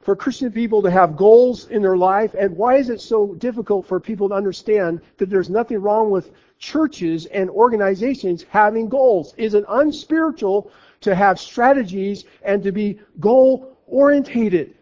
for 0.00 0.14
Christian 0.14 0.52
people 0.52 0.82
to 0.82 0.90
have 0.90 1.16
goals 1.16 1.68
in 1.68 1.82
their 1.82 1.96
life? 1.96 2.34
And 2.38 2.56
why 2.56 2.76
is 2.76 2.88
it 2.88 3.00
so 3.00 3.34
difficult 3.34 3.86
for 3.86 3.98
people 3.98 4.28
to 4.28 4.34
understand 4.34 5.00
that 5.18 5.30
there's 5.30 5.50
nothing 5.50 5.80
wrong 5.80 6.10
with 6.10 6.32
churches 6.58 7.26
and 7.26 7.50
organizations 7.50 8.44
having 8.48 8.88
goals? 8.88 9.34
Is 9.36 9.54
it 9.54 9.64
unspiritual 9.68 10.70
to 11.00 11.14
have 11.14 11.40
strategies 11.40 12.24
and 12.42 12.62
to 12.62 12.70
be 12.70 13.00
goal 13.18 13.76
orientated? 13.86 14.76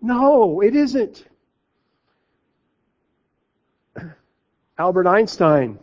No, 0.00 0.60
it 0.60 0.76
isn't. 0.76 1.24
Albert 4.78 5.06
Einstein. 5.06 5.78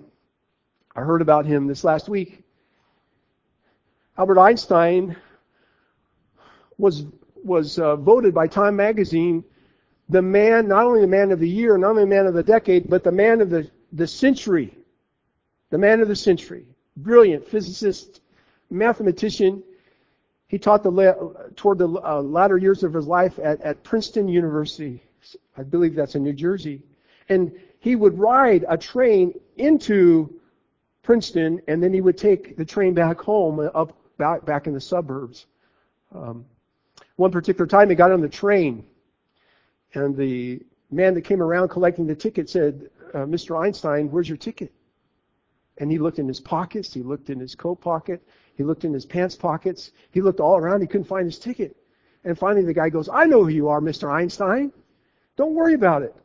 I 0.96 1.02
heard 1.02 1.22
about 1.22 1.46
him 1.46 1.68
this 1.68 1.84
last 1.84 2.08
week. 2.08 2.44
Albert 4.18 4.40
Einstein 4.40 5.16
was 6.78 7.06
was 7.44 7.78
uh, 7.78 7.96
voted 7.96 8.34
by 8.34 8.48
Time 8.48 8.76
Magazine 8.76 9.44
the 10.10 10.22
man, 10.22 10.68
not 10.68 10.86
only 10.86 11.02
the 11.02 11.08
man 11.08 11.32
of 11.32 11.40
the 11.40 11.50
year, 11.50 11.78
not 11.78 11.92
only 11.92 12.04
the 12.04 12.10
man 12.10 12.28
of 12.28 12.34
the 12.34 12.44
decade, 12.44 12.90
but 12.90 13.04
the 13.04 13.12
man 13.12 13.42
of 13.42 13.50
the, 13.50 13.70
the 13.94 14.08
century. 14.08 14.78
The 15.72 15.78
man 15.78 16.02
of 16.02 16.08
the 16.08 16.16
century. 16.16 16.66
Brilliant 16.98 17.48
physicist, 17.48 18.22
mathematician. 18.70 19.64
He 20.48 20.60
taught 20.60 20.84
the 20.84 20.92
la- 20.92 21.34
toward 21.56 21.80
the 21.80 21.88
uh, 21.88 22.22
latter 22.22 22.58
years 22.58 22.84
of 22.84 22.94
his 22.94 23.08
life 23.08 23.40
at, 23.40 23.62
at 23.62 23.84
Princeton 23.84 24.28
University. 24.28 25.02
I 25.58 25.64
believe 25.64 25.96
that's 25.96 26.16
in 26.16 26.24
New 26.24 26.34
Jersey. 26.34 26.82
And 27.30 27.52
he 27.80 27.96
would 27.96 28.18
ride 28.18 28.66
a 28.68 28.78
train 28.78 29.34
into 29.58 30.40
Princeton, 31.02 31.62
and 31.68 31.82
then 31.82 31.94
he 31.94 32.02
would 32.02 32.18
take 32.18 32.58
the 32.58 32.66
train 32.66 32.94
back 32.94 33.20
home, 33.20 33.60
uh, 33.60 33.66
up 33.76 33.98
back 34.18 34.46
back 34.46 34.68
in 34.68 34.74
the 34.74 34.82
suburbs. 34.82 35.46
Um, 36.14 36.46
one 37.16 37.32
particular 37.32 37.68
time, 37.68 37.90
he 37.90 37.96
got 37.96 38.12
on 38.12 38.22
the 38.22 38.30
train, 38.30 38.86
and 39.94 40.16
the 40.16 40.62
man 40.92 41.14
that 41.14 41.22
came 41.22 41.42
around 41.42 41.70
collecting 41.70 42.08
the 42.08 42.16
ticket 42.16 42.50
said, 42.50 42.90
uh, 43.14 43.20
Mr. 43.20 43.62
Einstein, 43.62 44.10
where's 44.12 44.28
your 44.28 44.38
ticket? 44.38 44.72
And 45.78 45.92
he 45.92 45.98
looked 45.98 46.20
in 46.20 46.28
his 46.28 46.40
pockets, 46.40 46.94
he 46.94 47.04
looked 47.04 47.30
in 47.30 47.40
his 47.40 47.56
coat 47.56 47.82
pocket, 47.82 48.22
he 48.56 48.64
looked 48.64 48.86
in 48.86 48.94
his 48.94 49.06
pants 49.06 49.36
pockets, 49.36 49.92
he 50.12 50.22
looked 50.22 50.40
all 50.40 50.58
around, 50.58 50.82
he 50.82 50.88
couldn't 50.88 51.08
find 51.08 51.26
his 51.26 51.40
ticket. 51.40 51.76
And 52.24 52.38
finally 52.38 52.66
the 52.66 52.74
guy 52.74 52.90
goes, 52.90 53.10
I 53.10 53.26
know 53.26 53.44
who 53.44 53.50
you 53.50 53.68
are, 53.68 53.80
Mr. 53.80 54.12
Einstein. 54.12 54.72
Don't 55.36 55.54
worry 55.54 55.74
about 55.74 56.02
it. 56.02 56.16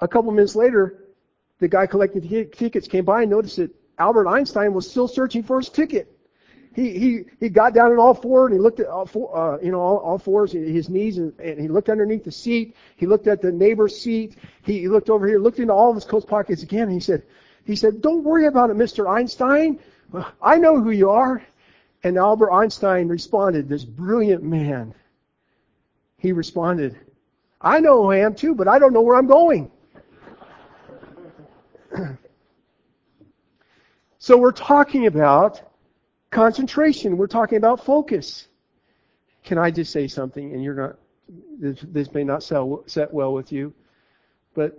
A 0.00 0.08
couple 0.08 0.30
minutes 0.30 0.54
later, 0.54 1.04
the 1.58 1.68
guy 1.68 1.86
collecting 1.86 2.22
tickets 2.50 2.86
came 2.86 3.04
by 3.04 3.22
and 3.22 3.30
noticed 3.30 3.56
that 3.56 3.74
Albert 3.98 4.28
Einstein 4.28 4.74
was 4.74 4.88
still 4.88 5.08
searching 5.08 5.42
for 5.42 5.58
his 5.58 5.70
ticket 5.70 6.16
he 6.76 6.98
he 6.98 7.24
he 7.40 7.48
got 7.48 7.72
down 7.72 7.90
on 7.90 7.98
all 7.98 8.14
fours 8.14 8.50
and 8.50 8.54
he 8.54 8.62
looked 8.62 8.80
at 8.80 8.86
all 8.86 9.06
four, 9.06 9.34
uh, 9.34 9.58
you 9.60 9.72
know 9.72 9.80
all, 9.80 9.96
all 9.96 10.18
fours 10.18 10.52
his 10.52 10.90
knees 10.90 11.16
and, 11.16 11.32
and 11.40 11.58
he 11.58 11.68
looked 11.68 11.88
underneath 11.88 12.22
the 12.22 12.30
seat 12.30 12.76
he 12.96 13.06
looked 13.06 13.26
at 13.26 13.40
the 13.40 13.50
neighbor's 13.50 13.98
seat 13.98 14.36
he, 14.62 14.80
he 14.80 14.88
looked 14.88 15.08
over 15.08 15.26
here 15.26 15.38
looked 15.38 15.58
into 15.58 15.72
all 15.72 15.88
of 15.88 15.96
his 15.96 16.04
coat 16.04 16.28
pockets 16.28 16.62
again 16.62 16.82
and 16.82 16.92
he 16.92 17.00
said 17.00 17.22
he 17.64 17.74
said 17.74 18.02
don't 18.02 18.22
worry 18.22 18.46
about 18.46 18.68
it 18.68 18.76
mr 18.76 19.08
einstein 19.10 19.80
i 20.42 20.56
know 20.56 20.80
who 20.80 20.90
you 20.90 21.10
are 21.10 21.42
and 22.04 22.16
albert 22.16 22.50
einstein 22.52 23.08
responded 23.08 23.68
this 23.68 23.84
brilliant 23.84 24.42
man 24.42 24.94
he 26.18 26.32
responded 26.32 26.98
i 27.60 27.78
know 27.80 28.02
who 28.02 28.10
i 28.10 28.18
am 28.18 28.34
too 28.34 28.54
but 28.54 28.68
i 28.68 28.78
don't 28.78 28.92
know 28.92 29.02
where 29.02 29.16
i'm 29.16 29.26
going 29.26 29.70
so 34.18 34.36
we're 34.36 34.52
talking 34.52 35.06
about 35.06 35.62
concentration. 36.30 37.16
We're 37.16 37.26
talking 37.26 37.56
about 37.56 37.84
focus. 37.84 38.48
Can 39.42 39.58
I 39.58 39.70
just 39.70 39.92
say 39.92 40.06
something? 40.06 40.52
And 40.52 40.62
you're 40.62 40.74
not 40.74 40.96
This, 41.58 41.80
this 41.88 42.12
may 42.12 42.24
not 42.24 42.42
sell, 42.42 42.84
set 42.86 43.12
well 43.12 43.32
with 43.32 43.50
you, 43.52 43.72
but 44.54 44.76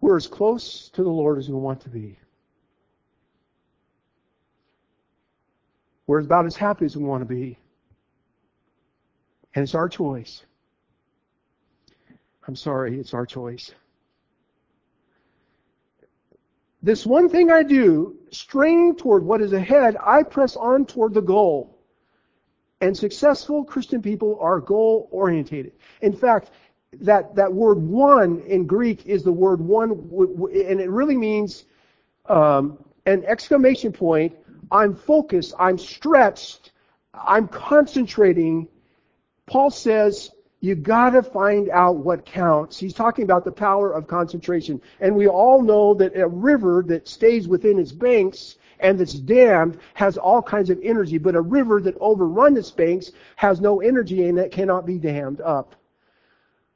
we're 0.00 0.16
as 0.16 0.26
close 0.26 0.90
to 0.90 1.02
the 1.02 1.10
Lord 1.10 1.38
as 1.38 1.48
we 1.48 1.54
want 1.54 1.80
to 1.82 1.88
be. 1.88 2.18
We're 6.06 6.20
about 6.20 6.46
as 6.46 6.56
happy 6.56 6.84
as 6.84 6.96
we 6.96 7.04
want 7.04 7.22
to 7.22 7.26
be. 7.26 7.58
And 9.54 9.62
it's 9.62 9.74
our 9.74 9.88
choice. 9.88 10.42
I'm 12.46 12.56
sorry, 12.56 12.98
it's 12.98 13.14
our 13.14 13.24
choice. 13.24 13.72
This 16.82 17.06
one 17.06 17.30
thing 17.30 17.50
I 17.50 17.62
do, 17.62 18.16
straining 18.30 18.94
toward 18.96 19.24
what 19.24 19.40
is 19.40 19.54
ahead, 19.54 19.96
I 20.04 20.22
press 20.22 20.54
on 20.54 20.84
toward 20.84 21.14
the 21.14 21.22
goal. 21.22 21.78
And 22.82 22.94
successful 22.94 23.64
Christian 23.64 24.02
people 24.02 24.38
are 24.40 24.60
goal 24.60 25.08
orientated. 25.10 25.72
In 26.02 26.14
fact, 26.14 26.50
that, 27.00 27.34
that 27.36 27.50
word 27.50 27.78
one 27.78 28.40
in 28.40 28.66
Greek 28.66 29.06
is 29.06 29.22
the 29.22 29.32
word 29.32 29.60
one, 29.60 29.92
and 29.92 30.80
it 30.80 30.90
really 30.90 31.16
means 31.16 31.64
um, 32.26 32.78
an 33.06 33.24
exclamation 33.24 33.90
point. 33.90 34.36
I'm 34.70 34.94
focused, 34.94 35.54
I'm 35.58 35.78
stretched, 35.78 36.72
I'm 37.12 37.48
concentrating. 37.48 38.68
Paul 39.46 39.70
says, 39.70 40.30
you 40.60 40.74
gotta 40.74 41.22
find 41.22 41.68
out 41.68 41.96
what 41.96 42.24
counts. 42.24 42.78
He's 42.78 42.94
talking 42.94 43.24
about 43.24 43.44
the 43.44 43.52
power 43.52 43.92
of 43.92 44.06
concentration. 44.06 44.80
And 45.00 45.14
we 45.14 45.28
all 45.28 45.60
know 45.60 45.92
that 45.94 46.16
a 46.16 46.26
river 46.26 46.82
that 46.88 47.06
stays 47.06 47.46
within 47.46 47.78
its 47.78 47.92
banks 47.92 48.56
and 48.80 48.98
that's 48.98 49.12
dammed 49.12 49.78
has 49.92 50.16
all 50.16 50.40
kinds 50.40 50.70
of 50.70 50.80
energy, 50.82 51.18
but 51.18 51.34
a 51.34 51.40
river 51.40 51.80
that 51.82 51.96
overruns 52.00 52.58
its 52.58 52.70
banks 52.70 53.12
has 53.36 53.60
no 53.60 53.80
energy 53.80 54.26
and 54.26 54.38
it 54.38 54.52
cannot 54.52 54.86
be 54.86 54.96
dammed 54.96 55.42
up. 55.42 55.76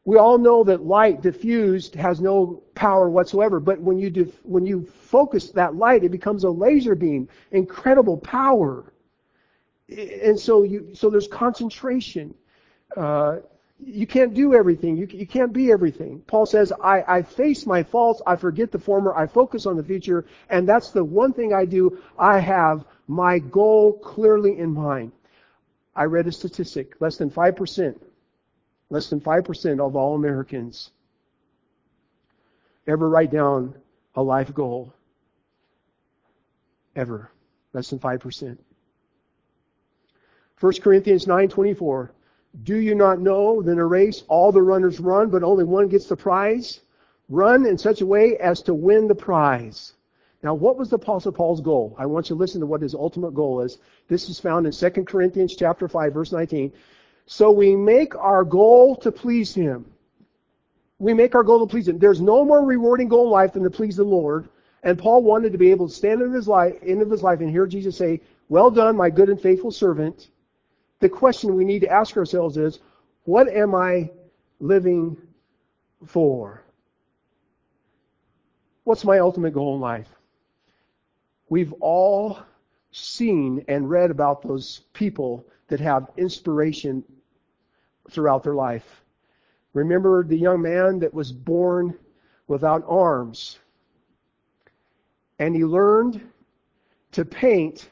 We 0.08 0.16
all 0.16 0.38
know 0.38 0.64
that 0.64 0.86
light 0.86 1.20
diffused 1.20 1.94
has 1.96 2.18
no 2.18 2.62
power 2.74 3.10
whatsoever, 3.10 3.60
but 3.60 3.78
when 3.78 3.98
you 3.98 4.32
when 4.42 4.64
you 4.64 4.86
focus 4.86 5.50
that 5.50 5.76
light, 5.76 6.02
it 6.02 6.08
becomes 6.08 6.44
a 6.44 6.50
laser 6.50 6.94
beam, 6.94 7.28
incredible 7.50 8.16
power. 8.16 8.90
And 9.90 10.40
so 10.40 10.62
you 10.62 10.94
so 10.94 11.10
there's 11.10 11.28
concentration. 11.28 12.34
Uh, 12.96 13.40
you 13.78 14.06
can't 14.06 14.32
do 14.32 14.54
everything. 14.54 14.96
You, 14.96 15.06
you 15.10 15.26
can't 15.26 15.52
be 15.52 15.70
everything. 15.70 16.22
Paul 16.26 16.46
says, 16.46 16.72
I, 16.82 17.04
I 17.06 17.20
face 17.20 17.66
my 17.66 17.82
faults. 17.82 18.22
I 18.26 18.36
forget 18.36 18.72
the 18.72 18.78
former. 18.78 19.14
I 19.14 19.26
focus 19.26 19.66
on 19.66 19.76
the 19.76 19.84
future. 19.84 20.24
And 20.48 20.66
that's 20.66 20.90
the 20.90 21.04
one 21.04 21.34
thing 21.34 21.52
I 21.52 21.66
do. 21.66 21.98
I 22.18 22.38
have 22.38 22.86
my 23.08 23.40
goal 23.40 23.98
clearly 23.98 24.58
in 24.58 24.72
mind. 24.72 25.12
I 25.94 26.04
read 26.04 26.26
a 26.26 26.32
statistic. 26.32 26.98
Less 26.98 27.18
than 27.18 27.30
5%, 27.30 28.00
less 28.90 29.08
than 29.08 29.20
5% 29.20 29.86
of 29.86 29.96
all 29.96 30.14
Americans 30.14 30.90
ever 32.86 33.08
write 33.08 33.30
down 33.30 33.74
a 34.14 34.22
life 34.22 34.52
goal. 34.54 34.92
Ever. 36.96 37.30
Less 37.72 37.90
than 37.90 37.98
5%. 37.98 38.58
1 40.60 40.72
Corinthians 40.80 41.26
9:24 41.26 42.10
do 42.62 42.76
you 42.76 42.94
not 42.94 43.20
know 43.20 43.62
that 43.62 43.70
in 43.70 43.78
a 43.78 43.86
race 43.86 44.24
all 44.28 44.52
the 44.52 44.62
runners 44.62 45.00
run, 45.00 45.28
but 45.28 45.42
only 45.42 45.64
one 45.64 45.88
gets 45.88 46.06
the 46.06 46.16
prize? 46.16 46.80
Run 47.28 47.66
in 47.66 47.76
such 47.76 48.00
a 48.00 48.06
way 48.06 48.36
as 48.38 48.62
to 48.62 48.74
win 48.74 49.06
the 49.06 49.14
prize. 49.14 49.92
Now, 50.42 50.54
what 50.54 50.76
was 50.76 50.88
the 50.88 50.96
Apostle 50.96 51.32
Paul's 51.32 51.60
goal? 51.60 51.94
I 51.98 52.06
want 52.06 52.30
you 52.30 52.36
to 52.36 52.40
listen 52.40 52.60
to 52.60 52.66
what 52.66 52.80
his 52.80 52.94
ultimate 52.94 53.34
goal 53.34 53.60
is. 53.60 53.78
This 54.08 54.28
is 54.28 54.40
found 54.40 54.66
in 54.66 54.72
2 54.72 55.04
Corinthians 55.04 55.56
chapter 55.56 55.88
5, 55.88 56.14
verse 56.14 56.32
19. 56.32 56.72
So 57.28 57.52
we 57.52 57.76
make 57.76 58.16
our 58.16 58.42
goal 58.42 58.96
to 58.96 59.12
please 59.12 59.54
him. 59.54 59.86
We 60.98 61.14
make 61.14 61.36
our 61.36 61.44
goal 61.44 61.64
to 61.64 61.70
please 61.70 61.86
him. 61.86 61.98
There's 61.98 62.20
no 62.20 62.44
more 62.44 62.64
rewarding 62.64 63.08
goal 63.08 63.26
in 63.26 63.30
life 63.30 63.52
than 63.52 63.62
to 63.62 63.70
please 63.70 63.96
the 63.96 64.02
Lord. 64.02 64.48
And 64.82 64.98
Paul 64.98 65.22
wanted 65.22 65.52
to 65.52 65.58
be 65.58 65.70
able 65.70 65.88
to 65.88 65.94
stand 65.94 66.22
in 66.22 66.32
his 66.32 66.48
life, 66.48 66.74
end 66.82 67.02
of 67.02 67.10
his 67.10 67.22
life 67.22 67.40
and 67.40 67.50
hear 67.50 67.66
Jesus 67.66 67.96
say, 67.96 68.20
Well 68.48 68.70
done, 68.70 68.96
my 68.96 69.10
good 69.10 69.28
and 69.28 69.40
faithful 69.40 69.70
servant 69.70 70.28
the 71.00 71.08
question 71.08 71.54
we 71.54 71.64
need 71.64 71.80
to 71.80 71.90
ask 71.90 72.16
ourselves 72.16 72.56
is, 72.56 72.80
what 73.24 73.48
am 73.48 73.74
I 73.74 74.10
living 74.60 75.16
for? 76.06 76.62
What's 78.84 79.04
my 79.04 79.18
ultimate 79.18 79.52
goal 79.52 79.74
in 79.74 79.80
life? 79.80 80.08
We've 81.48 81.72
all 81.80 82.38
seen 82.90 83.64
and 83.68 83.88
read 83.88 84.10
about 84.10 84.42
those 84.42 84.80
people 84.92 85.46
that 85.68 85.80
have 85.80 86.10
inspiration 86.16 87.04
throughout 88.10 88.42
their 88.42 88.54
life. 88.54 89.04
Remember 89.74 90.24
the 90.24 90.36
young 90.36 90.62
man 90.62 90.98
that 91.00 91.12
was 91.12 91.32
born 91.32 91.94
without 92.46 92.84
arms. 92.88 93.58
And 95.38 95.54
he 95.54 95.64
learned 95.64 96.20
to 97.12 97.24
paint 97.24 97.90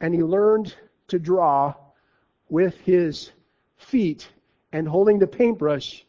and 0.00 0.14
he 0.14 0.22
learned 0.22 0.74
to 1.08 1.18
draw 1.18 1.74
with 2.48 2.76
his 2.80 3.32
feet 3.76 4.28
and 4.72 4.88
holding 4.88 5.18
the 5.18 5.26
paintbrush 5.26 6.04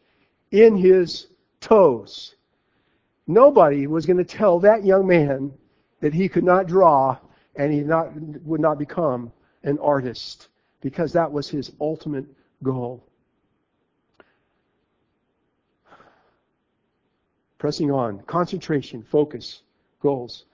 in 0.51 0.75
his 0.77 1.27
toes. 1.59 2.35
Nobody 3.27 3.87
was 3.87 4.05
going 4.05 4.17
to 4.17 4.23
tell 4.23 4.59
that 4.59 4.85
young 4.85 5.07
man 5.07 5.53
that 6.01 6.13
he 6.13 6.27
could 6.27 6.43
not 6.43 6.67
draw 6.67 7.17
and 7.55 7.71
he 7.71 7.81
not, 7.81 8.11
would 8.43 8.59
not 8.61 8.77
become 8.77 9.31
an 9.63 9.79
artist 9.79 10.49
because 10.81 11.13
that 11.13 11.31
was 11.31 11.49
his 11.49 11.71
ultimate 11.79 12.25
goal. 12.61 13.03
Pressing 17.63 17.91
on, 17.91 18.19
concentration, 18.23 19.01
focus, 19.01 19.61
goals. 20.01 20.47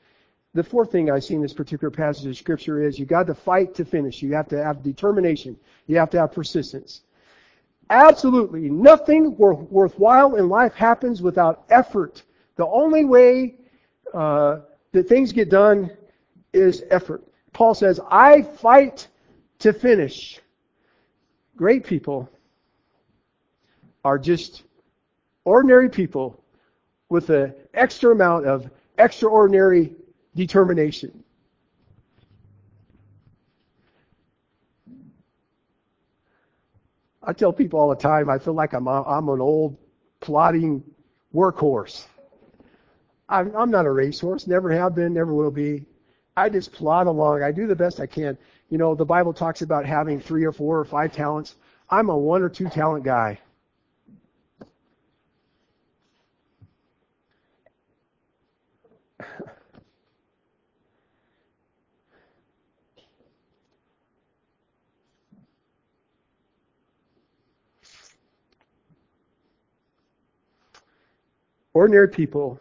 The 0.54 0.64
fourth 0.64 0.92
thing 0.92 1.10
I 1.10 1.18
see 1.18 1.34
in 1.34 1.42
this 1.42 1.56
particular 1.56 1.90
passage 1.90 2.28
of 2.28 2.38
scripture 2.38 2.84
is 2.84 3.00
you 3.00 3.08
got 3.08 3.26
to 3.26 3.34
fight 3.34 3.74
to 3.74 3.84
finish. 3.84 4.22
You 4.22 4.36
have 4.36 4.48
to 4.50 4.64
have 4.64 4.84
determination. 4.84 5.58
You 5.88 5.98
have 5.98 6.12
to 6.12 6.20
have 6.20 6.32
persistence. 6.32 7.02
Absolutely 7.90 8.70
nothing 8.70 9.36
worthwhile 9.38 10.36
in 10.36 10.50
life 10.50 10.76
happens 10.76 11.20
without 11.20 11.64
effort. 11.72 12.22
The 12.58 12.68
only 12.68 13.06
way 13.06 13.56
uh, 14.14 14.60
that 14.92 15.10
things 15.10 15.32
get 15.32 15.50
done 15.50 15.90
is 16.54 16.84
effort. 16.92 17.24
Paul 17.54 17.74
says, 17.74 18.00
I 18.12 18.44
fight 18.44 19.08
to 19.58 19.74
finish. 19.74 20.40
Great 21.56 21.88
people 21.88 22.30
are 24.04 24.20
just 24.20 24.62
ordinary 25.44 25.90
people 25.90 26.40
with 27.10 27.30
an 27.32 27.54
extra 27.74 28.12
amount 28.12 28.46
of 28.46 28.70
extraordinary 28.98 29.94
determination. 30.36 31.24
I 37.22 37.34
tell 37.34 37.52
people 37.52 37.80
all 37.80 37.90
the 37.90 37.96
time, 37.96 38.30
I 38.30 38.40
feel 38.40 38.54
like 38.54 38.74
I'm, 38.74 38.88
I'm 38.88 39.28
an 39.30 39.42
old 39.42 39.78
plodding 40.20 40.84
workhorse. 41.34 42.06
I'm, 43.28 43.56
I'm 43.56 43.70
not 43.70 43.86
a 43.86 43.92
racehorse, 43.92 44.48
never 44.48 44.72
have 44.72 44.96
been, 44.96 45.14
never 45.14 45.34
will 45.34 45.52
be. 45.52 45.86
I 46.36 46.50
just 46.50 46.72
plod 46.72 47.08
along. 47.08 47.44
I 47.44 47.52
do 47.52 47.68
the 47.68 47.76
best 47.76 48.00
I 48.00 48.06
can. 48.06 48.38
You 48.70 48.78
know, 48.78 48.96
the 48.96 49.06
Bible 49.06 49.34
talks 49.34 49.62
about 49.62 49.86
having 49.86 50.20
three 50.20 50.46
or 50.46 50.52
four 50.52 50.80
or 50.80 50.86
five 50.86 51.12
talents. 51.12 51.56
I'm 51.90 52.10
a 52.10 52.18
one 52.18 52.42
or 52.42 52.50
two 52.50 52.70
talent 52.70 53.04
guy. 53.04 53.40
Ordinary 71.74 72.10
people 72.10 72.60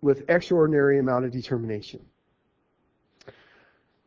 with 0.00 0.28
extraordinary 0.28 0.98
amount 0.98 1.24
of 1.24 1.32
determination. 1.32 2.04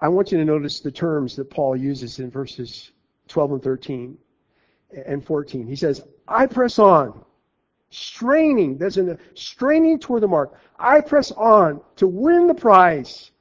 I 0.01 0.07
want 0.07 0.31
you 0.31 0.37
to 0.37 0.45
notice 0.45 0.79
the 0.79 0.91
terms 0.91 1.35
that 1.35 1.49
Paul 1.49 1.75
uses 1.75 2.19
in 2.19 2.31
verses 2.31 2.91
12 3.27 3.51
and 3.53 3.63
13 3.63 4.17
and 5.05 5.25
14. 5.25 5.67
He 5.67 5.75
says, 5.75 6.01
I 6.27 6.45
press 6.45 6.79
on, 6.79 7.23
straining, 7.89 8.77
there's 8.77 8.97
a 8.97 9.17
straining 9.33 9.99
toward 9.99 10.23
the 10.23 10.27
mark. 10.27 10.53
I 10.77 11.01
press 11.01 11.31
on 11.31 11.81
to 11.97 12.07
win 12.07 12.47
the 12.47 12.53
prize 12.53 13.31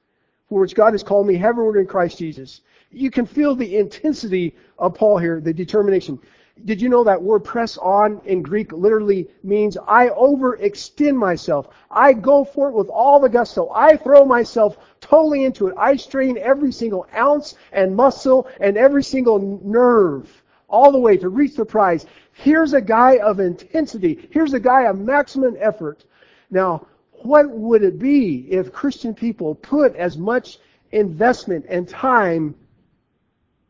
for 0.48 0.60
which 0.60 0.74
God 0.74 0.94
has 0.94 1.02
called 1.02 1.26
me 1.26 1.36
heavenward 1.36 1.76
in 1.76 1.86
Christ 1.86 2.18
Jesus. 2.18 2.62
You 2.90 3.10
can 3.10 3.26
feel 3.26 3.54
the 3.54 3.76
intensity 3.76 4.56
of 4.78 4.94
Paul 4.94 5.18
here, 5.18 5.40
the 5.40 5.52
determination. 5.52 6.18
Did 6.64 6.80
you 6.80 6.88
know 6.88 7.04
that 7.04 7.22
word 7.22 7.40
press 7.40 7.78
on 7.78 8.20
in 8.24 8.42
Greek 8.42 8.72
literally 8.72 9.28
means 9.42 9.76
I 9.86 10.08
overextend 10.08 11.16
myself. 11.16 11.68
I 11.90 12.12
go 12.12 12.44
for 12.44 12.68
it 12.68 12.74
with 12.74 12.88
all 12.88 13.20
the 13.20 13.28
gusto. 13.28 13.70
I 13.74 13.96
throw 13.96 14.24
myself 14.24 14.78
totally 15.00 15.44
into 15.44 15.68
it. 15.68 15.74
I 15.78 15.96
strain 15.96 16.38
every 16.38 16.72
single 16.72 17.06
ounce 17.14 17.54
and 17.72 17.94
muscle 17.94 18.48
and 18.60 18.76
every 18.76 19.02
single 19.02 19.60
nerve 19.62 20.42
all 20.68 20.92
the 20.92 20.98
way 20.98 21.16
to 21.16 21.28
reach 21.28 21.56
the 21.56 21.64
prize. 21.64 22.06
Here's 22.32 22.74
a 22.74 22.80
guy 22.80 23.18
of 23.18 23.40
intensity. 23.40 24.28
Here's 24.30 24.52
a 24.52 24.60
guy 24.60 24.82
of 24.82 24.98
maximum 24.98 25.56
effort. 25.58 26.04
Now, 26.50 26.86
what 27.22 27.50
would 27.50 27.82
it 27.82 27.98
be 27.98 28.46
if 28.50 28.72
Christian 28.72 29.14
people 29.14 29.54
put 29.54 29.96
as 29.96 30.16
much 30.16 30.58
investment 30.92 31.66
and 31.68 31.88
time 31.88 32.54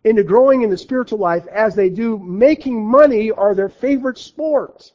into 0.09 0.25
growing 0.25 0.62
in 0.62 0.71
the 0.71 0.79
spiritual 0.79 1.18
life 1.18 1.47
as 1.49 1.75
they 1.75 1.88
do 1.88 2.18
making 2.18 2.85
money 2.85 3.31
are 3.31 3.55
their 3.55 3.68
favorite 3.68 4.18
sport? 4.18 4.92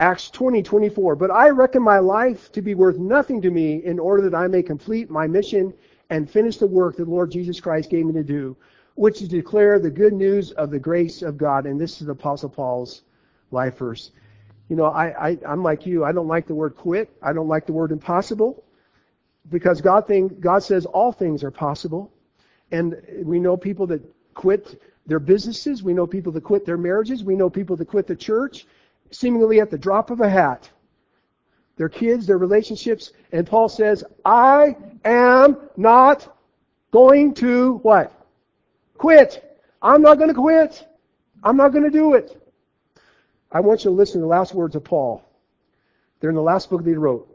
Acts 0.00 0.30
20, 0.30 0.62
24. 0.62 1.16
But 1.16 1.30
I 1.30 1.50
reckon 1.50 1.82
my 1.82 1.98
life 1.98 2.52
to 2.52 2.62
be 2.62 2.74
worth 2.74 2.98
nothing 2.98 3.40
to 3.42 3.50
me 3.50 3.84
in 3.84 3.98
order 3.98 4.28
that 4.28 4.36
I 4.36 4.46
may 4.48 4.62
complete 4.62 5.10
my 5.10 5.26
mission 5.26 5.72
and 6.10 6.30
finish 6.30 6.58
the 6.58 6.66
work 6.66 6.96
that 6.96 7.04
the 7.04 7.10
Lord 7.10 7.30
Jesus 7.30 7.60
Christ 7.60 7.90
gave 7.90 8.06
me 8.06 8.12
to 8.12 8.24
do, 8.24 8.56
which 8.96 9.22
is 9.22 9.28
to 9.28 9.36
declare 9.36 9.78
the 9.78 9.90
good 9.90 10.12
news 10.12 10.52
of 10.52 10.70
the 10.70 10.78
grace 10.78 11.22
of 11.22 11.38
God. 11.38 11.66
And 11.66 11.80
this 11.80 12.02
is 12.02 12.08
Apostle 12.08 12.50
Paul's 12.50 13.02
life 13.50 13.78
verse. 13.78 14.10
You 14.68 14.76
know, 14.76 14.86
I, 14.86 15.28
I, 15.28 15.38
I'm 15.46 15.62
like 15.62 15.86
you. 15.86 16.04
I 16.04 16.12
don't 16.12 16.28
like 16.28 16.46
the 16.46 16.54
word 16.54 16.76
quit. 16.76 17.10
I 17.22 17.32
don't 17.32 17.48
like 17.48 17.66
the 17.66 17.72
word 17.72 17.92
impossible 17.92 18.64
because 19.50 19.80
God, 19.80 20.06
thing, 20.06 20.28
God 20.40 20.62
says 20.62 20.86
all 20.86 21.12
things 21.12 21.44
are 21.44 21.50
possible. 21.50 22.10
And 22.70 23.00
we 23.22 23.38
know 23.38 23.56
people 23.56 23.86
that 23.88 24.02
quit 24.34 24.80
their 25.06 25.18
businesses. 25.18 25.82
We 25.82 25.94
know 25.94 26.06
people 26.06 26.32
that 26.32 26.42
quit 26.42 26.64
their 26.64 26.78
marriages. 26.78 27.22
We 27.22 27.36
know 27.36 27.50
people 27.50 27.76
that 27.76 27.86
quit 27.86 28.06
the 28.06 28.16
church 28.16 28.66
seemingly 29.10 29.60
at 29.60 29.70
the 29.70 29.78
drop 29.78 30.10
of 30.10 30.20
a 30.20 30.28
hat. 30.28 30.68
Their 31.76 31.88
kids, 31.88 32.26
their 32.26 32.38
relationships. 32.38 33.12
And 33.32 33.46
Paul 33.46 33.68
says, 33.68 34.04
I 34.24 34.76
am 35.04 35.56
not 35.76 36.36
going 36.90 37.34
to 37.34 37.74
what? 37.82 38.12
Quit. 38.96 39.58
I'm 39.82 40.02
not 40.02 40.18
going 40.18 40.28
to 40.28 40.34
quit. 40.34 40.86
I'm 41.42 41.56
not 41.56 41.72
going 41.72 41.84
to 41.84 41.90
do 41.90 42.14
it. 42.14 42.40
I 43.52 43.60
want 43.60 43.84
you 43.84 43.90
to 43.90 43.96
listen 43.96 44.20
to 44.20 44.20
the 44.20 44.26
last 44.26 44.54
words 44.54 44.74
of 44.74 44.84
Paul. 44.84 45.22
They're 46.20 46.30
in 46.30 46.36
the 46.36 46.42
last 46.42 46.70
book 46.70 46.82
that 46.82 46.90
he 46.90 46.96
wrote. 46.96 47.28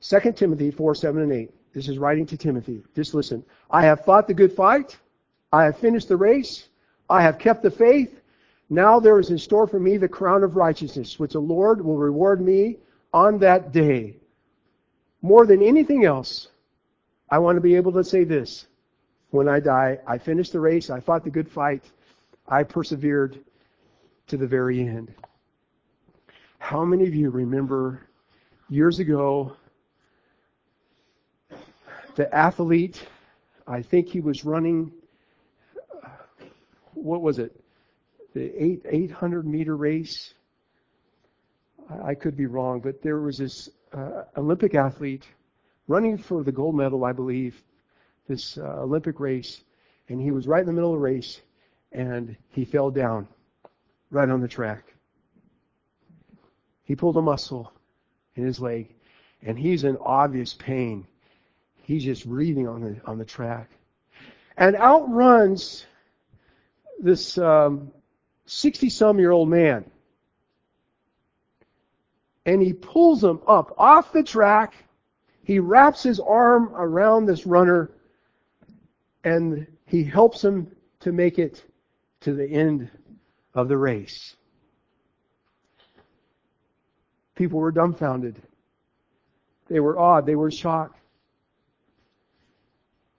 2 0.00 0.32
Timothy 0.32 0.70
4, 0.70 0.94
7, 0.94 1.22
and 1.22 1.32
8. 1.32 1.50
This 1.74 1.88
is 1.88 1.98
writing 1.98 2.24
to 2.26 2.36
Timothy. 2.36 2.82
Just 2.94 3.14
listen. 3.14 3.44
I 3.70 3.82
have 3.82 4.04
fought 4.04 4.28
the 4.28 4.34
good 4.34 4.52
fight. 4.52 4.96
I 5.52 5.64
have 5.64 5.76
finished 5.78 6.08
the 6.08 6.16
race. 6.16 6.68
I 7.10 7.22
have 7.22 7.38
kept 7.38 7.62
the 7.62 7.70
faith. 7.70 8.20
Now 8.70 9.00
there 9.00 9.18
is 9.18 9.30
in 9.30 9.38
store 9.38 9.66
for 9.66 9.80
me 9.80 9.96
the 9.96 10.08
crown 10.08 10.44
of 10.44 10.56
righteousness, 10.56 11.18
which 11.18 11.32
the 11.32 11.40
Lord 11.40 11.84
will 11.84 11.98
reward 11.98 12.40
me 12.40 12.78
on 13.12 13.38
that 13.38 13.72
day. 13.72 14.16
More 15.20 15.46
than 15.46 15.62
anything 15.62 16.04
else, 16.04 16.48
I 17.30 17.38
want 17.38 17.56
to 17.56 17.60
be 17.60 17.74
able 17.74 17.92
to 17.92 18.04
say 18.04 18.24
this. 18.24 18.66
When 19.30 19.48
I 19.48 19.58
die, 19.58 19.98
I 20.06 20.18
finished 20.18 20.52
the 20.52 20.60
race, 20.60 20.90
I 20.90 21.00
fought 21.00 21.24
the 21.24 21.30
good 21.30 21.50
fight, 21.50 21.82
I 22.46 22.62
persevered 22.62 23.40
to 24.28 24.36
the 24.36 24.46
very 24.46 24.80
end. 24.80 25.12
How 26.58 26.84
many 26.84 27.06
of 27.06 27.14
you 27.14 27.30
remember 27.30 28.00
years 28.68 29.00
ago 29.00 29.56
the 32.16 32.32
athlete, 32.34 33.06
I 33.66 33.82
think 33.82 34.08
he 34.08 34.20
was 34.20 34.44
running, 34.44 34.92
what 36.94 37.22
was 37.22 37.38
it? 37.38 37.64
the 38.34 38.52
eight, 38.62 38.82
800 38.84 39.46
meter 39.46 39.76
race. 39.76 40.34
I 42.02 42.14
could 42.14 42.36
be 42.36 42.46
wrong, 42.46 42.80
but 42.80 43.00
there 43.02 43.20
was 43.20 43.38
this 43.38 43.68
uh, 43.92 44.24
Olympic 44.36 44.74
athlete 44.74 45.24
running 45.86 46.18
for 46.18 46.42
the 46.42 46.52
gold 46.52 46.74
medal, 46.74 47.04
I 47.04 47.12
believe, 47.12 47.62
this 48.28 48.58
uh, 48.58 48.82
Olympic 48.82 49.20
race, 49.20 49.62
and 50.08 50.20
he 50.20 50.30
was 50.30 50.46
right 50.46 50.60
in 50.60 50.66
the 50.66 50.72
middle 50.72 50.92
of 50.92 50.98
the 50.98 51.04
race, 51.04 51.40
and 51.92 52.36
he 52.48 52.64
fell 52.64 52.90
down 52.90 53.28
right 54.10 54.28
on 54.28 54.40
the 54.40 54.48
track. 54.48 54.94
He 56.84 56.96
pulled 56.96 57.16
a 57.16 57.22
muscle 57.22 57.72
in 58.34 58.44
his 58.44 58.60
leg, 58.60 58.94
and 59.42 59.58
he's 59.58 59.84
in 59.84 59.96
obvious 59.98 60.54
pain. 60.54 61.06
He's 61.84 62.04
just 62.04 62.26
breathing 62.26 62.66
on 62.66 62.80
the 62.80 63.00
on 63.04 63.18
the 63.18 63.24
track, 63.24 63.70
and 64.56 64.74
outruns 64.76 65.86
this 66.98 67.38
um, 67.38 67.92
60 68.46 68.90
some 68.90 69.18
year 69.18 69.30
old 69.30 69.48
man. 69.48 69.84
And 72.46 72.60
he 72.60 72.72
pulls 72.72 73.24
him 73.24 73.40
up 73.46 73.74
off 73.78 74.12
the 74.12 74.22
track. 74.22 74.74
He 75.44 75.58
wraps 75.58 76.02
his 76.02 76.20
arm 76.20 76.74
around 76.74 77.26
this 77.26 77.46
runner 77.46 77.90
and 79.24 79.66
he 79.86 80.04
helps 80.04 80.44
him 80.44 80.70
to 81.00 81.12
make 81.12 81.38
it 81.38 81.62
to 82.20 82.34
the 82.34 82.46
end 82.46 82.90
of 83.54 83.68
the 83.68 83.76
race. 83.76 84.36
People 87.34 87.58
were 87.58 87.72
dumbfounded. 87.72 88.40
They 89.68 89.80
were 89.80 89.98
awed. 89.98 90.26
They 90.26 90.36
were 90.36 90.50
shocked. 90.50 90.98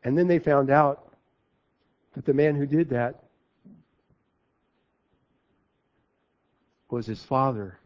And 0.06 0.16
then 0.16 0.28
they 0.28 0.38
found 0.38 0.70
out 0.70 1.12
that 2.14 2.26
the 2.26 2.34
man 2.34 2.56
who 2.56 2.68
did 2.68 2.90
that 2.90 3.24
was 6.92 7.08
his 7.08 7.24
father, 7.24 7.80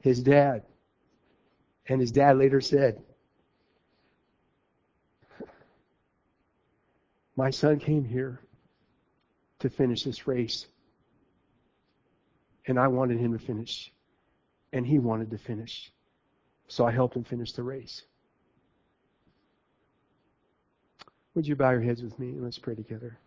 his 0.00 0.22
dad. 0.22 0.62
And 1.86 2.00
his 2.00 2.10
dad 2.10 2.38
later 2.38 2.62
said, 2.62 3.02
My 7.36 7.50
son 7.50 7.78
came 7.78 8.04
here 8.04 8.40
to 9.58 9.68
finish 9.68 10.02
this 10.02 10.26
race. 10.26 10.66
And 12.66 12.78
I 12.78 12.88
wanted 12.88 13.18
him 13.18 13.38
to 13.38 13.44
finish. 13.44 13.92
And 14.72 14.86
he 14.86 14.98
wanted 14.98 15.30
to 15.30 15.38
finish. 15.38 15.92
So 16.68 16.86
I 16.86 16.90
helped 16.90 17.16
him 17.16 17.24
finish 17.24 17.52
the 17.52 17.62
race. 17.62 18.02
Would 21.34 21.46
you 21.46 21.56
bow 21.56 21.70
your 21.70 21.80
heads 21.80 22.02
with 22.02 22.18
me 22.18 22.28
and 22.28 22.42
let's 22.42 22.58
pray 22.58 22.74
together? 22.74 23.18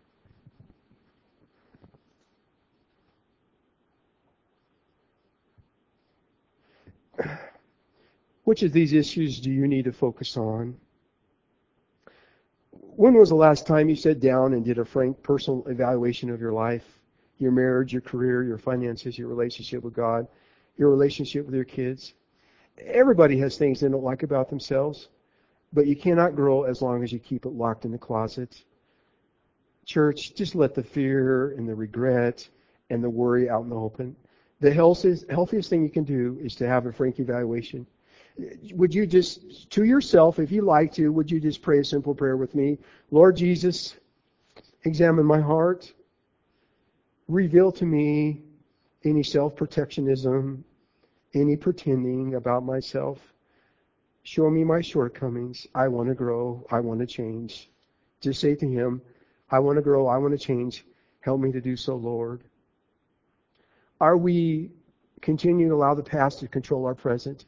Which 8.44 8.62
of 8.62 8.72
these 8.72 8.92
issues 8.92 9.40
do 9.40 9.50
you 9.50 9.66
need 9.66 9.86
to 9.86 9.92
focus 9.92 10.36
on? 10.36 10.76
When 12.70 13.14
was 13.14 13.28
the 13.28 13.34
last 13.34 13.66
time 13.66 13.88
you 13.88 13.96
sat 13.96 14.20
down 14.20 14.54
and 14.54 14.64
did 14.64 14.78
a 14.78 14.84
frank 14.84 15.20
personal 15.22 15.66
evaluation 15.66 16.30
of 16.30 16.40
your 16.40 16.52
life, 16.52 17.00
your 17.38 17.50
marriage, 17.50 17.92
your 17.92 18.02
career, 18.02 18.44
your 18.44 18.56
finances, 18.56 19.18
your 19.18 19.28
relationship 19.28 19.82
with 19.82 19.94
God, 19.94 20.28
your 20.76 20.90
relationship 20.90 21.44
with 21.44 21.56
your 21.56 21.64
kids? 21.64 22.14
Everybody 22.78 23.36
has 23.38 23.58
things 23.58 23.80
they 23.80 23.88
don't 23.88 24.04
like 24.04 24.22
about 24.22 24.48
themselves, 24.48 25.08
but 25.72 25.86
you 25.86 25.96
cannot 25.96 26.36
grow 26.36 26.64
as 26.64 26.82
long 26.82 27.02
as 27.02 27.12
you 27.12 27.18
keep 27.18 27.46
it 27.46 27.52
locked 27.52 27.84
in 27.84 27.92
the 27.92 27.98
closet. 27.98 28.64
Church, 29.84 30.34
just 30.34 30.54
let 30.54 30.74
the 30.74 30.82
fear 30.82 31.52
and 31.52 31.68
the 31.68 31.74
regret 31.74 32.48
and 32.90 33.02
the 33.02 33.10
worry 33.10 33.48
out 33.48 33.62
in 33.62 33.70
the 33.70 33.76
open 33.76 34.16
the 34.60 34.72
healthiest, 34.72 35.30
healthiest 35.30 35.70
thing 35.70 35.82
you 35.82 35.90
can 35.90 36.04
do 36.04 36.38
is 36.42 36.54
to 36.56 36.66
have 36.66 36.86
a 36.86 36.92
frank 36.92 37.18
evaluation. 37.18 37.86
Would 38.72 38.94
you 38.94 39.06
just, 39.06 39.70
to 39.70 39.84
yourself, 39.84 40.38
if 40.38 40.50
you 40.50 40.62
like 40.62 40.92
to, 40.94 41.10
would 41.10 41.30
you 41.30 41.40
just 41.40 41.62
pray 41.62 41.78
a 41.80 41.84
simple 41.84 42.14
prayer 42.14 42.36
with 42.36 42.54
me? 42.54 42.78
Lord 43.10 43.36
Jesus, 43.36 43.96
examine 44.84 45.24
my 45.24 45.40
heart. 45.40 45.92
Reveal 47.28 47.72
to 47.72 47.84
me 47.84 48.42
any 49.04 49.22
self-protectionism, 49.22 50.64
any 51.34 51.56
pretending 51.56 52.34
about 52.34 52.64
myself. 52.64 53.18
Show 54.26 54.50
me 54.50 54.64
my 54.64 54.80
shortcomings. 54.80 55.68
I 55.72 55.86
want 55.86 56.08
to 56.08 56.14
grow. 56.16 56.66
I 56.72 56.80
want 56.80 56.98
to 56.98 57.06
change. 57.06 57.70
Just 58.20 58.40
say 58.40 58.56
to 58.56 58.66
him, 58.66 59.00
I 59.52 59.60
want 59.60 59.76
to 59.76 59.82
grow. 59.82 60.08
I 60.08 60.18
want 60.18 60.32
to 60.32 60.44
change. 60.44 60.84
Help 61.20 61.40
me 61.40 61.52
to 61.52 61.60
do 61.60 61.76
so, 61.76 61.94
Lord. 61.94 62.42
Are 64.00 64.16
we 64.16 64.72
continuing 65.22 65.70
to 65.70 65.76
allow 65.76 65.94
the 65.94 66.02
past 66.02 66.40
to 66.40 66.48
control 66.48 66.86
our 66.86 66.94
present? 66.96 67.44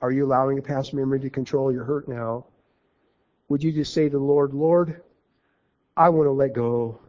Are 0.00 0.10
you 0.10 0.24
allowing 0.24 0.58
a 0.58 0.62
past 0.62 0.94
memory 0.94 1.20
to 1.20 1.28
control 1.28 1.70
your 1.70 1.84
hurt 1.84 2.08
now? 2.08 2.46
Would 3.50 3.62
you 3.62 3.70
just 3.70 3.92
say 3.92 4.04
to 4.04 4.16
the 4.16 4.24
Lord, 4.24 4.54
Lord, 4.54 5.02
I 5.94 6.08
want 6.08 6.26
to 6.26 6.32
let 6.32 6.54
go 6.54 7.00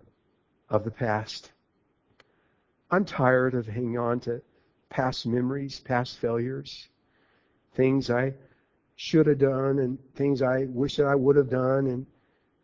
of 0.69 0.83
the 0.83 0.91
past. 0.91 1.53
I'm 2.91 3.05
tired 3.05 3.53
of 3.53 3.65
hanging 3.65 3.97
on 3.97 4.19
to 4.21 4.41
past 4.89 5.25
memories, 5.25 5.79
past 5.79 6.17
failures, 6.17 6.89
things 7.75 8.09
I 8.09 8.33
should 8.95 9.27
have 9.27 9.39
done 9.39 9.79
and 9.79 9.97
things 10.15 10.41
I 10.41 10.65
wish 10.65 10.97
that 10.97 11.05
I 11.05 11.15
would 11.15 11.35
have 11.35 11.49
done. 11.49 11.87
And 11.87 12.05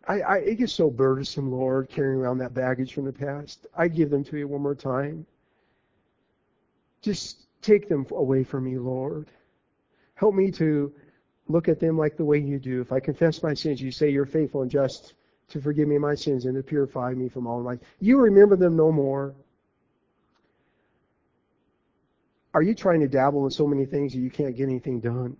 I, 0.07 0.21
I, 0.21 0.37
it 0.37 0.55
gets 0.55 0.73
so 0.73 0.89
burdensome, 0.89 1.51
Lord, 1.51 1.89
carrying 1.89 2.19
around 2.19 2.37
that 2.39 2.53
baggage 2.53 2.93
from 2.93 3.05
the 3.05 3.13
past. 3.13 3.67
I 3.77 3.87
give 3.87 4.09
them 4.09 4.23
to 4.25 4.37
you 4.37 4.47
one 4.47 4.61
more 4.61 4.75
time. 4.75 5.25
Just 7.01 7.47
take 7.61 7.89
them 7.89 8.05
away 8.11 8.43
from 8.43 8.65
me, 8.65 8.77
Lord. 8.77 9.29
Help 10.15 10.35
me 10.35 10.51
to 10.51 10.93
look 11.47 11.67
at 11.67 11.79
them 11.79 11.97
like 11.97 12.15
the 12.15 12.25
way 12.25 12.37
you 12.37 12.59
do. 12.59 12.81
If 12.81 12.91
I 12.91 12.99
confess 12.99 13.43
my 13.43 13.53
sins, 13.53 13.81
you 13.81 13.91
say 13.91 14.09
you're 14.09 14.25
faithful 14.25 14.61
and 14.61 14.71
just 14.71 15.15
to 15.49 15.59
forgive 15.59 15.87
me 15.87 15.97
my 15.97 16.15
sins 16.15 16.45
and 16.45 16.55
to 16.55 16.63
purify 16.63 17.13
me 17.13 17.27
from 17.27 17.45
all 17.45 17.61
my. 17.61 17.77
You 17.99 18.19
remember 18.19 18.55
them 18.55 18.75
no 18.77 18.91
more. 18.91 19.35
Are 22.53 22.61
you 22.61 22.75
trying 22.75 22.99
to 23.01 23.07
dabble 23.07 23.45
in 23.45 23.51
so 23.51 23.67
many 23.67 23.85
things 23.85 24.13
that 24.13 24.19
you 24.19 24.29
can't 24.29 24.55
get 24.55 24.63
anything 24.63 24.99
done? 24.99 25.35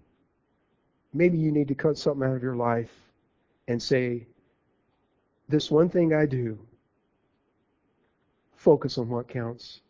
Maybe 1.14 1.38
you 1.38 1.51
need 1.51 1.68
to 1.68 1.76
cut 1.76 1.97
something 1.97 2.28
out 2.28 2.36
of 2.36 2.43
your 2.43 2.55
life 2.55 2.91
and 3.68 3.82
say, 3.82 4.28
this 5.49 5.70
one 5.70 5.89
thing 5.89 6.14
I 6.14 6.26
do, 6.26 6.57
focus 8.55 8.97
on 8.97 9.09
what 9.09 9.28
counts. 9.28 9.82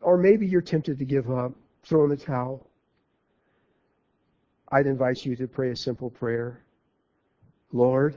Or 0.00 0.16
maybe 0.16 0.46
you're 0.46 0.60
tempted 0.60 0.98
to 0.98 1.04
give 1.04 1.30
up, 1.30 1.52
throw 1.84 2.04
in 2.04 2.10
the 2.10 2.16
towel. 2.16 2.66
I'd 4.68 4.86
invite 4.86 5.24
you 5.24 5.34
to 5.36 5.48
pray 5.48 5.70
a 5.70 5.76
simple 5.76 6.10
prayer. 6.10 6.60
Lord, 7.72 8.14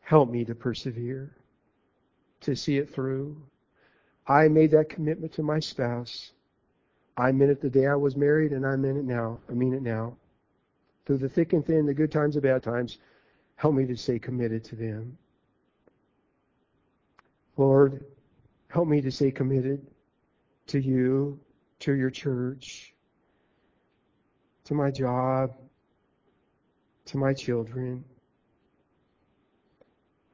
help 0.00 0.30
me 0.30 0.44
to 0.44 0.54
persevere, 0.54 1.36
to 2.40 2.56
see 2.56 2.78
it 2.78 2.94
through. 2.94 3.36
I 4.26 4.48
made 4.48 4.70
that 4.70 4.88
commitment 4.88 5.32
to 5.34 5.42
my 5.42 5.60
spouse. 5.60 6.32
I 7.16 7.32
meant 7.32 7.50
it 7.50 7.60
the 7.60 7.68
day 7.68 7.86
I 7.86 7.94
was 7.96 8.16
married, 8.16 8.52
and 8.52 8.66
I 8.66 8.76
meant 8.76 8.98
it 8.98 9.04
now. 9.04 9.38
I 9.50 9.52
mean 9.52 9.74
it 9.74 9.82
now. 9.82 10.16
Through 11.06 11.18
the 11.18 11.28
thick 11.28 11.52
and 11.52 11.64
thin, 11.64 11.86
the 11.86 11.94
good 11.94 12.10
times, 12.10 12.34
the 12.34 12.40
bad 12.40 12.64
times, 12.64 12.98
help 13.54 13.74
me 13.74 13.86
to 13.86 13.96
stay 13.96 14.18
committed 14.18 14.64
to 14.64 14.76
them. 14.76 15.16
Lord, 17.56 18.04
help 18.68 18.88
me 18.88 19.00
to 19.00 19.10
stay 19.10 19.30
committed 19.30 19.86
to 20.66 20.80
you, 20.80 21.38
to 21.78 21.92
your 21.92 22.10
church, 22.10 22.92
to 24.64 24.74
my 24.74 24.90
job, 24.90 25.54
to 27.06 27.16
my 27.16 27.32
children, 27.32 28.04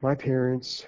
my 0.01 0.15
parents. 0.15 0.87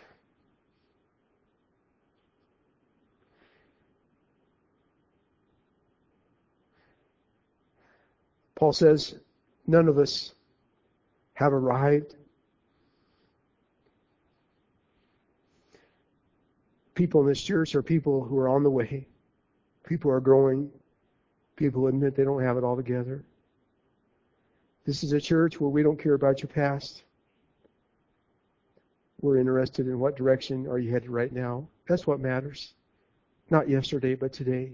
Paul 8.55 8.73
says, 8.73 9.19
none 9.67 9.87
of 9.87 9.97
us 9.97 10.33
have 11.33 11.53
arrived. 11.53 12.15
People 16.93 17.21
in 17.21 17.27
this 17.27 17.41
church 17.41 17.75
are 17.75 17.83
people 17.83 18.23
who 18.23 18.37
are 18.37 18.47
on 18.47 18.63
the 18.63 18.69
way. 18.69 19.07
People 19.85 20.09
are 20.11 20.21
growing. 20.21 20.69
People 21.55 21.87
admit 21.87 22.15
they 22.15 22.23
don't 22.23 22.41
have 22.41 22.57
it 22.57 22.63
all 22.63 22.75
together. 22.75 23.23
This 24.85 25.03
is 25.03 25.11
a 25.13 25.21
church 25.21 25.59
where 25.59 25.69
we 25.69 25.83
don't 25.83 26.01
care 26.01 26.13
about 26.13 26.41
your 26.41 26.49
past. 26.49 27.03
We're 29.21 29.37
interested 29.37 29.87
in 29.87 29.99
what 29.99 30.15
direction 30.15 30.67
are 30.67 30.77
you 30.77 30.91
headed 30.91 31.09
right 31.09 31.31
now. 31.31 31.67
That's 31.87 32.05
what 32.05 32.19
matters. 32.19 32.75
Not 33.49 33.69
yesterday, 33.69 34.15
but 34.15 34.31
today. 34.31 34.71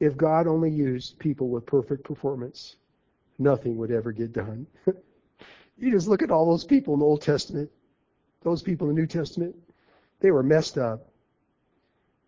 If 0.00 0.16
God 0.16 0.46
only 0.46 0.70
used 0.70 1.18
people 1.18 1.48
with 1.48 1.66
perfect 1.66 2.04
performance, 2.04 2.76
nothing 3.38 3.76
would 3.76 3.90
ever 3.90 4.12
get 4.12 4.32
done. 4.32 4.66
you 5.78 5.90
just 5.90 6.08
look 6.08 6.22
at 6.22 6.30
all 6.30 6.46
those 6.46 6.64
people 6.64 6.94
in 6.94 7.00
the 7.00 7.06
Old 7.06 7.22
Testament, 7.22 7.70
those 8.42 8.62
people 8.62 8.88
in 8.88 8.94
the 8.94 9.00
New 9.00 9.06
Testament, 9.06 9.54
they 10.20 10.30
were 10.30 10.42
messed 10.42 10.78
up. 10.78 11.08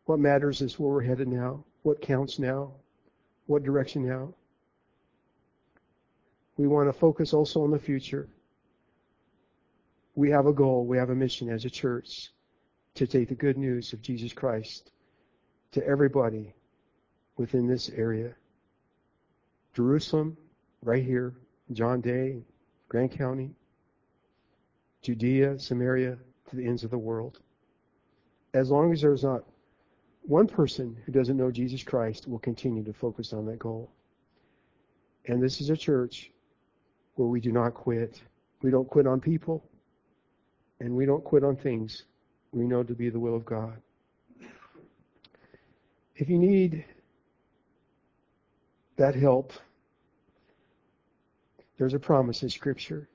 What 0.04 0.18
matters 0.18 0.60
is 0.60 0.78
where 0.78 0.92
we're 0.92 1.02
headed 1.02 1.28
now, 1.28 1.64
what 1.82 2.00
counts 2.00 2.38
now, 2.38 2.72
what 3.46 3.62
direction 3.62 4.06
now. 4.06 4.34
We 6.56 6.66
want 6.66 6.88
to 6.88 6.92
focus 6.92 7.32
also 7.32 7.62
on 7.62 7.70
the 7.70 7.78
future. 7.78 8.28
We 10.14 10.30
have 10.30 10.46
a 10.46 10.52
goal, 10.52 10.86
we 10.86 10.98
have 10.98 11.10
a 11.10 11.14
mission 11.14 11.48
as 11.48 11.64
a 11.64 11.70
church 11.70 12.30
to 12.94 13.06
take 13.06 13.28
the 13.28 13.34
good 13.34 13.56
news 13.56 13.92
of 13.92 14.02
Jesus 14.02 14.32
Christ 14.32 14.90
to 15.72 15.86
everybody 15.86 16.52
within 17.36 17.66
this 17.66 17.88
area. 17.90 18.34
Jerusalem, 19.74 20.36
right 20.82 21.04
here, 21.04 21.34
John 21.72 22.00
Day, 22.00 22.42
Grant 22.88 23.16
County, 23.16 23.50
Judea, 25.02 25.58
Samaria, 25.58 26.18
to 26.48 26.56
the 26.56 26.66
ends 26.66 26.84
of 26.84 26.90
the 26.90 26.98
world. 26.98 27.40
As 28.54 28.70
long 28.70 28.92
as 28.92 29.00
there's 29.00 29.22
not 29.22 29.44
one 30.22 30.46
person 30.46 30.96
who 31.04 31.12
doesn't 31.12 31.36
know 31.36 31.50
Jesus 31.50 31.82
Christ, 31.82 32.26
we'll 32.26 32.38
continue 32.40 32.84
to 32.84 32.92
focus 32.92 33.32
on 33.32 33.46
that 33.46 33.58
goal. 33.58 33.90
And 35.26 35.42
this 35.42 35.60
is 35.60 35.70
a 35.70 35.76
church 35.76 36.30
where 37.14 37.28
we 37.28 37.40
do 37.40 37.52
not 37.52 37.74
quit. 37.74 38.20
We 38.62 38.70
don't 38.70 38.88
quit 38.88 39.06
on 39.06 39.20
people, 39.20 39.64
and 40.80 40.94
we 40.94 41.06
don't 41.06 41.24
quit 41.24 41.44
on 41.44 41.56
things 41.56 42.04
we 42.52 42.66
know 42.66 42.82
to 42.82 42.94
be 42.94 43.10
the 43.10 43.20
will 43.20 43.36
of 43.36 43.44
God. 43.44 43.80
If 46.16 46.28
you 46.28 46.38
need 46.38 46.84
that 48.96 49.14
help, 49.14 49.52
there's 51.80 51.94
a 51.94 51.98
promise 51.98 52.42
in 52.42 52.50
Scripture. 52.50 53.08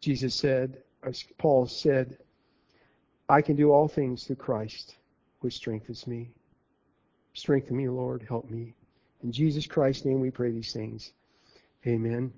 Jesus 0.00 0.34
said, 0.34 0.78
as 1.04 1.24
Paul 1.38 1.66
said, 1.66 2.18
I 3.28 3.42
can 3.42 3.54
do 3.54 3.70
all 3.70 3.86
things 3.86 4.24
through 4.24 4.36
Christ, 4.36 4.96
which 5.38 5.54
strengthens 5.54 6.08
me. 6.08 6.32
Strengthen 7.32 7.76
me, 7.76 7.88
Lord. 7.88 8.26
Help 8.26 8.50
me. 8.50 8.74
In 9.22 9.30
Jesus 9.30 9.68
Christ's 9.68 10.04
name 10.04 10.18
we 10.18 10.32
pray 10.32 10.50
these 10.50 10.72
things. 10.72 11.12
Amen. 11.86 12.32